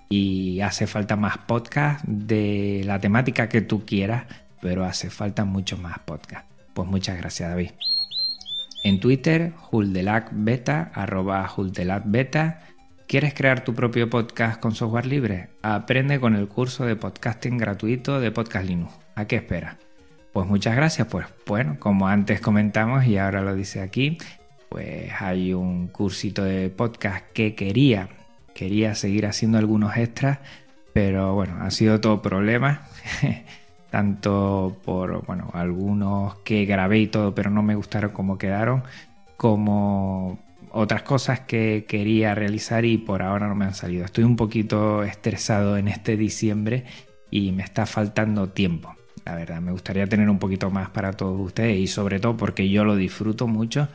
y 0.09 0.61
hace 0.61 0.87
falta 0.87 1.15
más 1.17 1.37
podcast 1.39 2.03
de 2.05 2.83
la 2.85 2.99
temática 2.99 3.49
que 3.49 3.61
tú 3.61 3.85
quieras 3.85 4.25
pero 4.65 4.83
hace 4.83 5.11
falta 5.11 5.45
mucho 5.45 5.77
más 5.77 5.99
podcast. 5.99 6.49
Pues 6.73 6.89
muchas 6.89 7.19
gracias 7.19 7.51
David. 7.51 7.69
En 8.83 8.99
Twitter, 8.99 9.53
huldelacbeta, 9.71 10.89
arroba 10.91 11.47
huldelacbeta. 11.55 12.61
¿Quieres 13.07 13.35
crear 13.35 13.63
tu 13.63 13.75
propio 13.75 14.09
podcast 14.09 14.59
con 14.59 14.73
software 14.73 15.05
libre? 15.05 15.49
Aprende 15.61 16.19
con 16.19 16.35
el 16.35 16.47
curso 16.47 16.83
de 16.83 16.95
podcasting 16.95 17.59
gratuito 17.59 18.19
de 18.19 18.31
Podcast 18.31 18.67
Linux. 18.67 18.91
¿A 19.13 19.25
qué 19.25 19.35
esperas? 19.35 19.77
Pues 20.33 20.47
muchas 20.47 20.75
gracias. 20.75 21.09
Pues 21.09 21.27
bueno, 21.45 21.77
como 21.79 22.07
antes 22.07 22.41
comentamos 22.41 23.05
y 23.05 23.19
ahora 23.19 23.43
lo 23.43 23.53
dice 23.53 23.81
aquí, 23.81 24.17
pues 24.69 25.11
hay 25.19 25.53
un 25.53 25.89
cursito 25.89 26.43
de 26.43 26.71
podcast 26.71 27.23
que 27.33 27.53
quería, 27.53 28.09
quería 28.55 28.95
seguir 28.95 29.27
haciendo 29.27 29.59
algunos 29.59 29.95
extras, 29.95 30.39
pero 30.91 31.35
bueno, 31.35 31.57
ha 31.61 31.69
sido 31.69 32.01
todo 32.01 32.23
problema. 32.23 32.87
tanto 33.95 34.75
por 34.83 35.25
bueno, 35.25 35.49
algunos 35.53 36.35
que 36.39 36.65
grabé 36.65 36.99
y 36.99 37.07
todo, 37.07 37.33
pero 37.33 37.49
no 37.49 37.63
me 37.63 37.75
gustaron 37.75 38.11
como 38.11 38.37
quedaron, 38.37 38.83
como 39.37 40.37
otras 40.71 41.03
cosas 41.03 41.39
que 41.39 41.85
quería 41.87 42.35
realizar 42.35 42.83
y 42.83 42.97
por 42.97 43.21
ahora 43.21 43.47
no 43.47 43.55
me 43.55 43.63
han 43.63 43.73
salido. 43.73 44.03
Estoy 44.03 44.25
un 44.25 44.35
poquito 44.35 45.03
estresado 45.03 45.77
en 45.77 45.87
este 45.87 46.17
diciembre 46.17 46.83
y 47.31 47.53
me 47.53 47.63
está 47.63 47.85
faltando 47.85 48.49
tiempo. 48.49 48.93
La 49.23 49.33
verdad, 49.33 49.61
me 49.61 49.71
gustaría 49.71 50.07
tener 50.07 50.29
un 50.29 50.39
poquito 50.39 50.69
más 50.69 50.89
para 50.89 51.13
todos 51.13 51.39
ustedes 51.39 51.77
y 51.77 51.87
sobre 51.87 52.19
todo 52.19 52.35
porque 52.35 52.67
yo 52.67 52.83
lo 52.83 52.97
disfruto 52.97 53.47
mucho, 53.47 53.87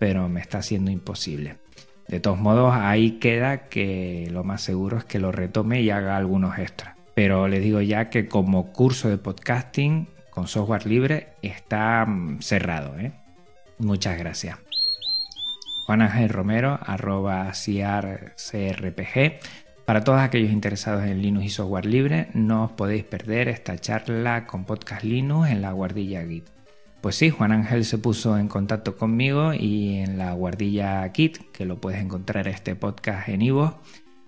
pero 0.00 0.28
me 0.28 0.40
está 0.40 0.62
siendo 0.62 0.90
imposible. 0.90 1.58
De 2.08 2.18
todos 2.18 2.40
modos, 2.40 2.74
ahí 2.74 3.20
queda 3.20 3.68
que 3.68 4.28
lo 4.32 4.42
más 4.42 4.62
seguro 4.62 4.98
es 4.98 5.04
que 5.04 5.20
lo 5.20 5.30
retome 5.30 5.80
y 5.80 5.90
haga 5.90 6.16
algunos 6.16 6.58
extras. 6.58 6.93
Pero 7.14 7.48
les 7.48 7.62
digo 7.62 7.80
ya 7.80 8.10
que 8.10 8.28
como 8.28 8.72
curso 8.72 9.08
de 9.08 9.18
podcasting 9.18 10.08
con 10.30 10.48
software 10.48 10.86
libre 10.86 11.28
está 11.42 12.04
mm, 12.04 12.40
cerrado. 12.40 12.98
¿eh? 12.98 13.12
Muchas 13.78 14.18
gracias. 14.18 14.58
Juan 15.86 16.02
Ángel 16.02 16.28
Romero, 16.30 16.78
arroba 16.82 17.52
CRPG. 17.52 19.38
Para 19.84 20.02
todos 20.02 20.20
aquellos 20.20 20.50
interesados 20.50 21.04
en 21.04 21.20
Linux 21.20 21.44
y 21.44 21.50
software 21.50 21.84
libre, 21.84 22.28
no 22.32 22.64
os 22.64 22.72
podéis 22.72 23.04
perder 23.04 23.48
esta 23.48 23.76
charla 23.76 24.46
con 24.46 24.64
Podcast 24.64 25.04
Linux 25.04 25.50
en 25.50 25.60
la 25.60 25.72
guardilla 25.72 26.26
Git. 26.26 26.46
Pues 27.02 27.16
sí, 27.16 27.28
Juan 27.28 27.52
Ángel 27.52 27.84
se 27.84 27.98
puso 27.98 28.38
en 28.38 28.48
contacto 28.48 28.96
conmigo 28.96 29.52
y 29.52 29.98
en 29.98 30.16
la 30.16 30.32
guardilla 30.32 31.06
Git, 31.14 31.52
que 31.52 31.66
lo 31.66 31.78
puedes 31.78 32.00
encontrar 32.00 32.48
este 32.48 32.76
podcast 32.76 33.28
en 33.28 33.42
Ivo, 33.42 33.78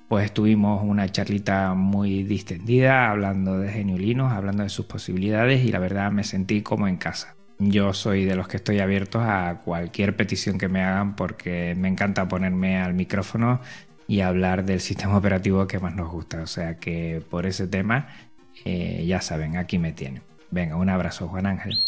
pues 0.09 0.33
tuvimos 0.33 0.83
una 0.85 1.11
charlita 1.11 1.75
muy 1.75 2.23
distendida 2.23 3.11
hablando 3.11 3.59
de 3.59 3.73
GNU 3.73 3.99
Linux, 3.99 4.33
hablando 4.33 4.63
de 4.63 4.69
sus 4.69 4.87
posibilidades 4.87 5.65
y 5.65 5.73
la 5.73 5.79
verdad 5.79 6.13
me 6.13 6.25
sentí 6.25 6.63
como 6.63 6.87
en 6.87 6.97
casa. 6.97 7.35
Yo 7.59 7.95
soy 7.95 8.25
de 8.25 8.37
los 8.37 8.49
que 8.49 8.59
estoy 8.59 8.81
abiertos 8.81 9.23
a 9.25 9.63
cualquier 9.65 10.15
petición 10.15 10.59
que 10.59 10.69
me 10.69 10.83
hagan 10.83 11.17
porque 11.17 11.75
me 11.77 11.89
encanta 11.89 12.29
ponerme 12.29 12.79
al 12.79 12.95
micrófono 12.95 13.61
y 14.07 14.21
hablar 14.21 14.65
del 14.65 14.81
sistema 14.81 15.17
operativo 15.19 15.67
que 15.67 15.81
más 15.81 15.95
nos 15.95 16.11
gusta. 16.11 16.43
O 16.43 16.47
sea 16.47 16.79
que 16.79 17.23
por 17.29 17.47
ese 17.47 17.67
tema 17.67 18.09
eh, 18.65 19.05
ya 19.07 19.21
saben, 19.21 19.57
aquí 19.57 19.79
me 19.79 19.93
tienen. 19.93 20.23
Venga, 20.51 20.77
un 20.77 20.91
abrazo 20.91 21.29
Juan 21.29 21.47
Ángel. 21.47 21.79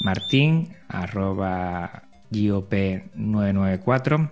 Martín, 0.00 0.72
arroba 0.88 2.04
GOP994 2.30 4.30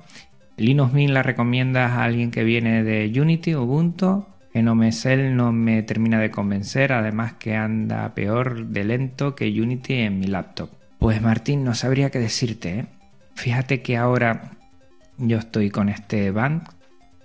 Linux 0.58 0.92
Mint 0.92 1.12
la 1.12 1.22
recomiendas 1.22 1.92
a 1.92 2.04
alguien 2.04 2.30
que 2.30 2.42
viene 2.42 2.82
de 2.82 3.20
Unity, 3.20 3.54
Ubuntu. 3.54 4.26
Genomesel 4.52 5.36
no 5.36 5.52
me 5.52 5.82
termina 5.84 6.18
de 6.18 6.32
convencer, 6.32 6.92
además 6.92 7.34
que 7.34 7.54
anda 7.54 8.12
peor 8.14 8.66
de 8.66 8.84
lento 8.84 9.36
que 9.36 9.48
Unity 9.48 9.94
en 9.94 10.18
mi 10.18 10.26
laptop. 10.26 10.70
Pues 10.98 11.22
Martín, 11.22 11.62
no 11.62 11.74
sabría 11.74 12.10
qué 12.10 12.18
decirte. 12.18 12.78
¿eh? 12.80 12.86
Fíjate 13.34 13.82
que 13.82 13.96
ahora 13.96 14.50
yo 15.16 15.38
estoy 15.38 15.70
con 15.70 15.88
este 15.88 16.32
band, 16.32 16.64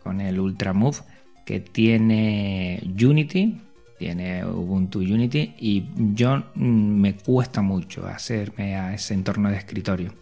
con 0.04 0.22
el 0.22 0.40
Ultramove, 0.40 1.00
que 1.44 1.60
tiene 1.60 2.82
Unity, 2.84 3.62
tiene 3.98 4.46
Ubuntu 4.46 5.00
Unity, 5.00 5.56
y 5.58 5.90
yo 6.14 6.44
mm, 6.54 7.02
me 7.02 7.16
cuesta 7.16 7.64
mucho 7.64 8.06
hacerme 8.06 8.76
a 8.76 8.94
ese 8.94 9.16
entorno 9.16 9.50
de 9.50 9.58
escritorio. 9.58 10.14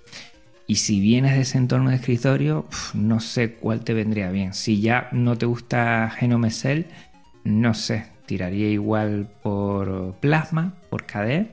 Y 0.67 0.75
si 0.75 0.99
vienes 0.99 1.35
de 1.35 1.41
ese 1.41 1.57
entorno 1.57 1.89
de 1.89 1.97
escritorio, 1.97 2.65
no 2.93 3.19
sé 3.19 3.53
cuál 3.55 3.83
te 3.83 3.93
vendría 3.93 4.31
bien. 4.31 4.53
Si 4.53 4.79
ya 4.79 5.09
no 5.11 5.37
te 5.37 5.45
gusta 5.45 6.09
Genome 6.09 6.51
Cell, 6.51 6.85
no 7.43 7.73
sé, 7.73 8.05
tiraría 8.25 8.69
igual 8.69 9.29
por 9.41 10.15
Plasma, 10.19 10.75
por 10.89 11.05
KDE, 11.05 11.51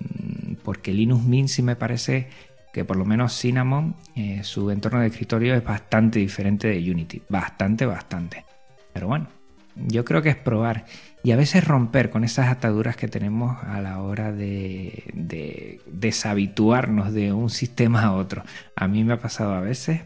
mm, 0.00 0.54
porque 0.64 0.92
Linux 0.92 1.24
Mint 1.24 1.48
sí 1.48 1.62
me 1.62 1.76
parece 1.76 2.28
que 2.72 2.84
por 2.84 2.96
lo 2.96 3.04
menos 3.06 3.32
Cinnamon, 3.32 3.96
eh, 4.14 4.40
su 4.42 4.70
entorno 4.70 5.00
de 5.00 5.06
escritorio 5.06 5.54
es 5.54 5.64
bastante 5.64 6.18
diferente 6.18 6.68
de 6.68 6.90
Unity. 6.90 7.22
Bastante, 7.28 7.86
bastante. 7.86 8.44
Pero 8.92 9.06
bueno, 9.06 9.28
yo 9.76 10.04
creo 10.04 10.20
que 10.20 10.30
es 10.30 10.36
probar 10.36 10.84
y 11.26 11.32
a 11.32 11.36
veces 11.36 11.66
romper 11.66 12.10
con 12.10 12.22
esas 12.22 12.46
ataduras 12.46 12.94
que 12.94 13.08
tenemos 13.08 13.60
a 13.64 13.80
la 13.80 14.00
hora 14.00 14.30
de, 14.30 15.80
deshabituarnos 15.84 17.12
de 17.12 17.32
un 17.32 17.50
sistema 17.50 18.04
a 18.04 18.12
otro. 18.12 18.44
A 18.76 18.86
mí 18.86 19.02
me 19.02 19.14
ha 19.14 19.18
pasado 19.18 19.54
a 19.54 19.60
veces, 19.60 20.02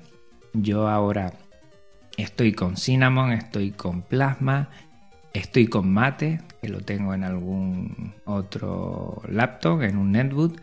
yo 0.54 0.88
ahora 0.88 1.34
estoy 2.16 2.54
con 2.54 2.78
Cinnamon, 2.78 3.32
estoy 3.32 3.72
con 3.72 4.00
Plasma, 4.00 4.70
estoy 5.34 5.66
con 5.66 5.92
Mate, 5.92 6.40
que 6.62 6.70
lo 6.70 6.80
tengo 6.80 7.12
en 7.12 7.24
algún 7.24 8.14
otro 8.24 9.20
laptop, 9.28 9.82
en 9.82 9.98
un 9.98 10.12
netbook. 10.12 10.58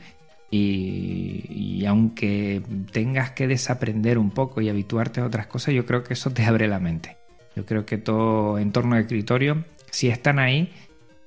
Y, 0.49 1.45
y, 1.49 1.85
aunque 1.85 2.63
tengas 2.91 3.29
que 3.29 3.45
desaprender 3.45 4.17
un 4.17 4.31
poco 4.31 4.59
y 4.61 4.69
habituarte 4.69 5.21
a 5.21 5.25
otras 5.27 5.45
cosas, 5.45 5.75
yo 5.75 5.85
creo 5.85 6.03
que 6.03 6.15
eso 6.15 6.31
te 6.31 6.45
abre 6.45 6.67
la 6.67 6.79
mente. 6.79 7.15
Yo 7.55 7.63
creo 7.63 7.85
que 7.85 7.99
todo 7.99 8.57
entorno 8.57 8.95
de 8.95 9.01
escritorio 9.01 9.63
si 9.91 10.09
están 10.09 10.39
ahí 10.39 10.71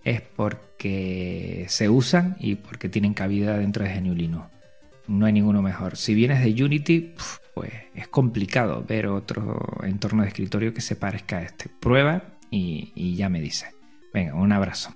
es 0.04 0.20
porque 0.20 1.66
se 1.68 1.88
usan 1.88 2.36
y 2.40 2.56
porque 2.56 2.88
tienen 2.88 3.14
cabida 3.14 3.58
dentro 3.58 3.84
de 3.84 3.94
GNU 4.00 4.14
Linux. 4.14 4.46
No 5.06 5.26
hay 5.26 5.32
ninguno 5.32 5.60
mejor. 5.60 5.96
Si 5.96 6.14
vienes 6.14 6.42
de 6.42 6.64
Unity, 6.64 7.14
pues 7.54 7.72
es 7.94 8.08
complicado 8.08 8.84
ver 8.86 9.08
otro 9.08 9.80
entorno 9.82 10.22
de 10.22 10.28
escritorio 10.28 10.72
que 10.72 10.80
se 10.80 10.96
parezca 10.96 11.38
a 11.38 11.42
este. 11.42 11.68
Prueba 11.80 12.22
y, 12.50 13.16
ya 13.16 13.28
me 13.28 13.40
dice. 13.40 13.66
Venga, 14.14 14.34
un 14.34 14.52
abrazo. 14.52 14.94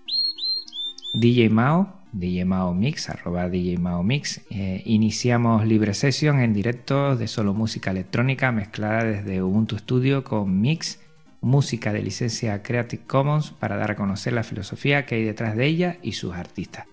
DJ 1.14 1.50
Mao, 1.50 2.00
DJ 2.12 2.44
Mao 2.44 2.74
Mix, 2.74 3.11
arroba 3.11 3.48
DJ 3.48 3.79
Mao 3.79 4.03
Mix. 4.03 4.40
Eh, 4.50 4.83
iniciamos 4.87 5.66
Libre 5.66 5.94
Session 5.94 6.40
en 6.40 6.55
directo 6.55 7.16
de 7.16 7.27
solo 7.27 7.53
música 7.53 7.90
electrónica 7.90 8.53
mezclada 8.53 9.05
desde 9.05 9.42
Ubuntu 9.42 9.79
Studio 9.79 10.22
con 10.22 10.61
Mix 10.61 11.00
música 11.44 11.92
de 11.92 12.02
licencia 12.02 12.62
Creative 12.62 13.04
Commons 13.07 13.52
para 13.52 13.76
dar 13.76 13.92
a 13.92 13.96
conocer 13.96 14.33
la 14.33 14.42
filosofía 14.42 15.07
que 15.07 15.16
hay 15.16 15.24
detrás 15.24 15.57
de 15.57 15.66
ella 15.66 15.98
y 16.02 16.12
sus 16.12 16.35
artistas. 16.35 16.87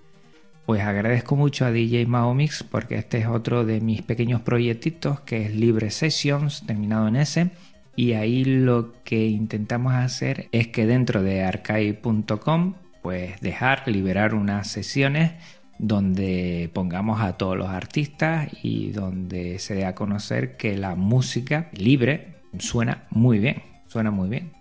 Pues 0.66 0.82
agradezco 0.84 1.36
mucho 1.36 1.66
a 1.66 1.72
DJ 1.72 2.06
Maomix 2.06 2.64
porque 2.64 2.96
este 2.96 3.18
es 3.18 3.28
otro 3.28 3.66
de 3.66 3.82
mis 3.82 4.02
pequeños 4.04 4.42
proyectitos 4.42 5.22
que 5.22 5.46
es 5.46 5.56
Libre 5.56 5.90
Sessions, 5.90 6.66
terminado 6.68 7.08
en 7.08 7.16
S. 7.16 7.50
Y 7.96 8.14
ahí 8.14 8.46
lo 8.46 8.94
que 9.04 9.28
intentamos 9.28 9.94
hacer 9.94 10.48
es 10.52 10.68
que 10.68 10.86
dentro 10.86 11.24
de 11.24 11.44
archive.com 11.44 12.76
pues 13.02 13.42
dejar 13.42 13.88
liberar 13.88 14.36
unas 14.36 14.68
sesiones 14.68 15.32
donde 15.80 16.70
pongamos 16.74 17.22
a 17.22 17.38
todos 17.38 17.58
los 17.58 17.70
artistas 17.70 18.50
y 18.62 18.92
donde 18.92 19.58
se 19.58 19.74
dé 19.74 19.86
a 19.86 19.96
conocer 19.96 20.56
que 20.56 20.78
la 20.78 20.96
música 20.96 21.70
libre 21.74 22.36
suena 22.60 23.08
muy 23.10 23.40
bien 23.40 23.71
suena 23.92 24.10
muy 24.10 24.30
bien. 24.30 24.54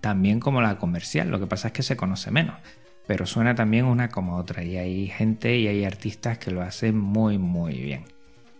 También 0.00 0.40
como 0.40 0.60
la 0.60 0.78
comercial, 0.78 1.30
lo 1.30 1.38
que 1.38 1.46
pasa 1.46 1.68
es 1.68 1.74
que 1.74 1.84
se 1.84 1.96
conoce 1.96 2.32
menos, 2.32 2.56
pero 3.06 3.24
suena 3.24 3.54
también 3.54 3.84
una 3.84 4.08
como 4.08 4.36
otra 4.36 4.64
y 4.64 4.76
hay 4.76 5.06
gente 5.06 5.56
y 5.58 5.68
hay 5.68 5.84
artistas 5.84 6.38
que 6.38 6.50
lo 6.50 6.60
hacen 6.60 6.98
muy 6.98 7.38
muy 7.38 7.78
bien. 7.78 8.04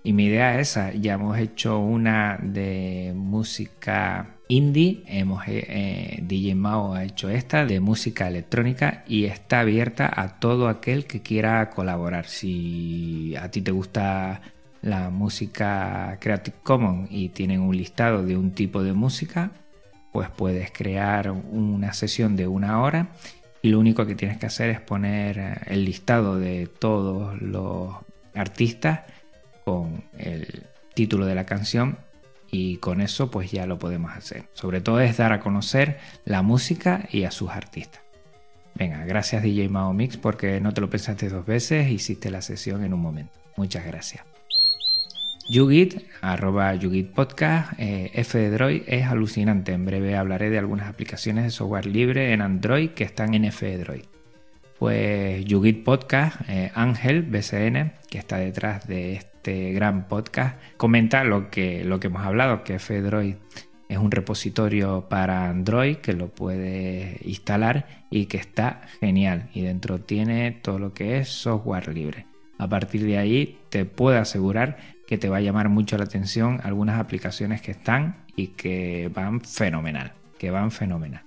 Y 0.05 0.13
mi 0.13 0.27
idea 0.27 0.59
es 0.61 0.71
esa, 0.71 0.93
ya 0.93 1.15
hemos 1.15 1.37
hecho 1.39 1.79
una 1.81 2.39
de 2.41 3.13
música 3.17 4.37
indie, 4.49 5.03
hemos, 5.07 5.47
eh, 5.49 5.67
eh, 5.69 6.19
DJ 6.23 6.55
Mao 6.55 6.95
ha 6.95 7.05
hecho 7.05 7.29
esta 7.29 7.67
de 7.67 7.81
música 7.81 8.29
electrónica 8.29 9.05
y 9.09 9.25
está 9.25 9.61
abierta 9.61 10.11
a 10.15 10.39
todo 10.41 10.69
aquel 10.69 11.07
que 11.07 11.23
quiera 11.23 11.71
colaborar. 11.71 12.27
Si 12.27 13.35
a 13.37 13.51
ti 13.51 13.63
te 13.63 13.71
gusta 13.73 14.43
la 14.81 15.11
música 15.11 16.19
Creative 16.21 16.57
Commons 16.63 17.09
y 17.11 17.31
tienen 17.31 17.61
un 17.61 17.77
listado 17.77 18.25
de 18.25 18.37
un 18.37 18.53
tipo 18.53 18.83
de 18.83 18.93
música, 18.93 19.53
pues 20.13 20.29
puedes 20.29 20.71
crear 20.71 21.31
una 21.31 21.93
sesión 21.95 22.37
de 22.37 22.47
una 22.47 22.81
hora 22.81 23.09
y 23.63 23.69
lo 23.69 23.79
único 23.79 24.05
que 24.07 24.15
tienes 24.15 24.39
que 24.39 24.47
hacer 24.47 24.71
es 24.71 24.81
poner 24.81 25.39
eh, 25.39 25.55
el 25.67 25.85
listado 25.85 26.39
de 26.39 26.67
todos 26.67 27.41
los 27.41 27.95
artistas 28.35 29.01
con 29.65 30.05
el 30.19 30.67
título 30.95 31.27
de 31.27 31.35
la 31.35 31.47
canción 31.47 31.99
y 32.51 32.77
con 32.79 33.01
eso 33.01 33.31
pues 33.31 33.51
ya 33.51 33.67
lo 33.67 33.79
podemos 33.79 34.13
hacer. 34.13 34.45
Sobre 34.53 34.81
todo 34.81 35.01
es 35.01 35.17
dar 35.17 35.33
a 35.33 35.41
conocer 35.41 35.99
la 36.25 36.43
música 36.43 37.09
y 37.11 37.25
a 37.25 37.31
sus 37.31 37.51
artistas. 37.51 38.03
Venga, 38.75 39.05
gracias 39.05 39.43
DJ 39.43 39.69
Mao 39.69 39.93
Mix 39.93 40.17
porque 40.17 40.61
no 40.61 40.75
te 40.75 40.81
lo 40.81 40.91
pensaste 40.91 41.29
dos 41.29 41.47
veces, 41.47 41.91
hiciste 41.91 42.31
la 42.31 42.43
sesión 42.43 42.85
en 42.85 42.93
un 42.93 43.01
momento. 43.01 43.39
Muchas 43.57 43.87
gracias. 43.87 44.32
Yugit, 45.49 46.05
arroba 46.21 46.75
Yugit 46.75 47.11
Podcast, 47.11 47.73
eh, 47.79 48.11
es 48.15 49.07
alucinante. 49.07 49.73
En 49.73 49.85
breve 49.85 50.17
hablaré 50.17 50.51
de 50.51 50.59
algunas 50.59 50.89
aplicaciones 50.89 51.45
de 51.45 51.51
software 51.51 51.87
libre 51.87 52.33
en 52.33 52.41
Android 52.41 52.91
que 52.91 53.05
están 53.05 53.35
en 53.35 53.45
F. 53.47 53.85
Pues 54.79 55.45
Yugit 55.45 55.85
Podcast, 55.85 56.41
eh, 56.49 56.71
Ángel 56.75 57.23
BCN, 57.23 57.93
que 58.09 58.19
está 58.19 58.39
detrás 58.39 58.87
de 58.87 59.15
este 59.15 59.73
gran 59.73 60.09
podcast, 60.09 60.61
comenta 60.77 61.25
lo 61.25 61.51
que, 61.51 61.85
lo 61.85 62.01
que 62.01 62.07
hemos 62.07 62.23
hablado, 62.23 62.65
que 62.65 62.77
F 62.77 63.03
es 63.89 63.99
un 63.99 64.11
repositorio 64.11 65.07
para 65.09 65.51
Android 65.51 65.97
que 65.97 66.15
lo 66.15 66.29
puedes 66.29 67.21
instalar 67.27 68.05
y 68.11 68.27
que 68.27 68.39
está 68.39 68.81
genial. 69.01 69.51
Y 69.53 69.63
dentro 69.63 70.01
tiene 70.01 70.51
todo 70.53 70.79
lo 70.79 70.95
que 70.95 71.19
es 71.19 71.29
software 71.29 71.93
libre. 71.93 72.27
A 72.59 72.69
partir 72.69 73.05
de 73.05 73.19
ahí 73.19 73.59
te 73.71 73.85
puedo 73.85 74.19
asegurar 74.19 74.79
que 75.13 75.19
te 75.19 75.29
va 75.29 75.37
a 75.37 75.41
llamar 75.43 75.69
mucho 75.69 75.99
la 75.99 76.05
atención 76.05 76.63
algunas 76.65 76.99
aplicaciones 76.99 77.61
que 77.61 77.73
están 77.73 78.17
y 78.35 78.47
que 78.47 79.11
van 79.15 79.43
fenomenal, 79.43 80.13
que 80.39 80.51
van 80.51 80.71
fenomenal. 80.71 81.21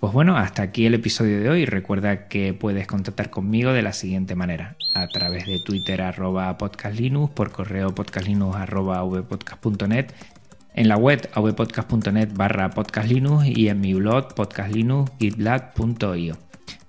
Pues 0.00 0.12
bueno, 0.14 0.38
hasta 0.38 0.62
aquí 0.62 0.86
el 0.86 0.94
episodio 0.94 1.38
de 1.38 1.50
hoy. 1.50 1.66
Recuerda 1.66 2.28
que 2.28 2.54
puedes 2.54 2.86
contactar 2.86 3.28
conmigo 3.28 3.74
de 3.74 3.82
la 3.82 3.92
siguiente 3.92 4.34
manera. 4.34 4.76
A 4.94 5.06
través 5.08 5.44
de 5.44 5.58
Twitter 5.66 6.00
arroba 6.00 6.56
podcastlinux, 6.56 7.30
por 7.34 7.52
correo 7.52 7.94
podcastlinux 7.94 8.56
arroba 8.56 9.02
vpodcast.net, 9.02 10.06
en 10.72 10.88
la 10.88 10.96
web 10.96 11.28
avpodcast.net 11.34 12.30
barra 12.32 12.70
podcastlinux 12.70 13.48
y 13.48 13.68
en 13.68 13.82
mi 13.82 13.92
blog 13.92 14.32
podcastlinux.gitlab.io. 14.32 16.38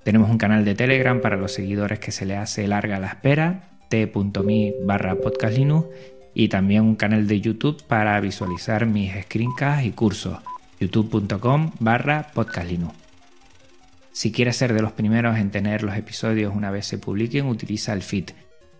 Tenemos 0.05 0.29
un 0.29 0.37
canal 0.37 0.63
de 0.63 0.75
Telegram 0.75 1.19
para 1.19 1.35
los 1.35 1.51
seguidores 1.51 1.99
que 1.99 2.13
se 2.13 2.25
le 2.25 2.37
hace 2.37 2.69
larga 2.69 2.99
la 2.99 3.07
espera 3.07 3.68
t.me 3.89 4.73
barra 4.83 5.17
y 6.33 6.47
también 6.47 6.83
un 6.83 6.95
canal 6.95 7.27
de 7.27 7.41
YouTube 7.41 7.83
para 7.83 8.19
visualizar 8.21 8.85
mis 8.85 9.11
screencasts 9.23 9.85
y 9.85 9.91
cursos 9.91 10.37
youtube.com 10.79 11.71
barra 11.79 12.31
podcastlinux. 12.33 12.95
Si 14.11 14.31
quieres 14.31 14.55
ser 14.55 14.73
de 14.73 14.81
los 14.81 14.93
primeros 14.93 15.37
en 15.37 15.51
tener 15.51 15.83
los 15.83 15.95
episodios 15.95 16.55
una 16.55 16.71
vez 16.71 16.85
se 16.85 16.97
publiquen, 16.97 17.47
utiliza 17.47 17.93
el 17.93 18.01
feed 18.01 18.31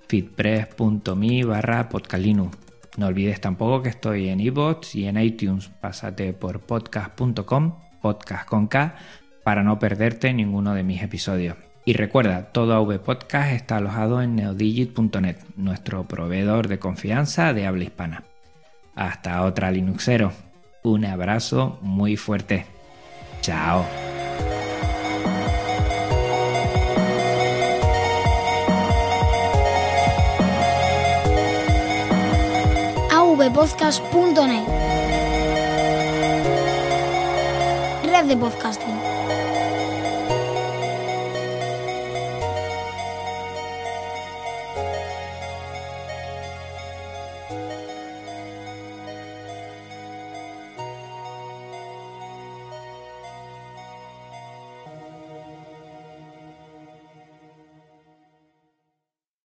feedpress.me 0.08 1.44
barra 1.44 1.90
podcastlinux. 1.90 2.58
No 2.98 3.08
olvides 3.08 3.40
tampoco 3.40 3.84
que 3.84 3.90
estoy 3.90 4.30
en 4.30 4.40
iBots 4.40 4.96
y 4.96 5.06
en 5.06 5.18
iTunes. 5.18 5.70
Pásate 5.82 6.34
por 6.34 6.62
podcast.com, 6.62 7.76
podcast 8.02 8.48
con 8.48 8.68
K, 8.68 8.96
para 9.44 9.64
no 9.64 9.80
perderte 9.80 10.34
ninguno 10.34 10.74
de 10.74 10.84
mis 10.84 11.04
episodios. 11.04 11.69
Y 11.90 11.94
recuerda, 11.94 12.52
todo 12.52 12.76
AV 12.76 13.00
Podcast 13.00 13.52
está 13.52 13.78
alojado 13.78 14.22
en 14.22 14.36
neodigit.net, 14.36 15.38
nuestro 15.56 16.04
proveedor 16.04 16.68
de 16.68 16.78
confianza 16.78 17.52
de 17.52 17.66
habla 17.66 17.86
hispana. 17.86 18.26
Hasta 18.94 19.44
otra 19.44 19.72
Linuxero. 19.72 20.32
Un 20.84 21.06
abrazo 21.06 21.80
muy 21.82 22.16
fuerte. 22.16 22.68
Chao. 23.42 23.88
avpodcast.net 33.10 34.68
Red 38.04 38.26
de 38.28 38.38
podcasting. 38.38 38.99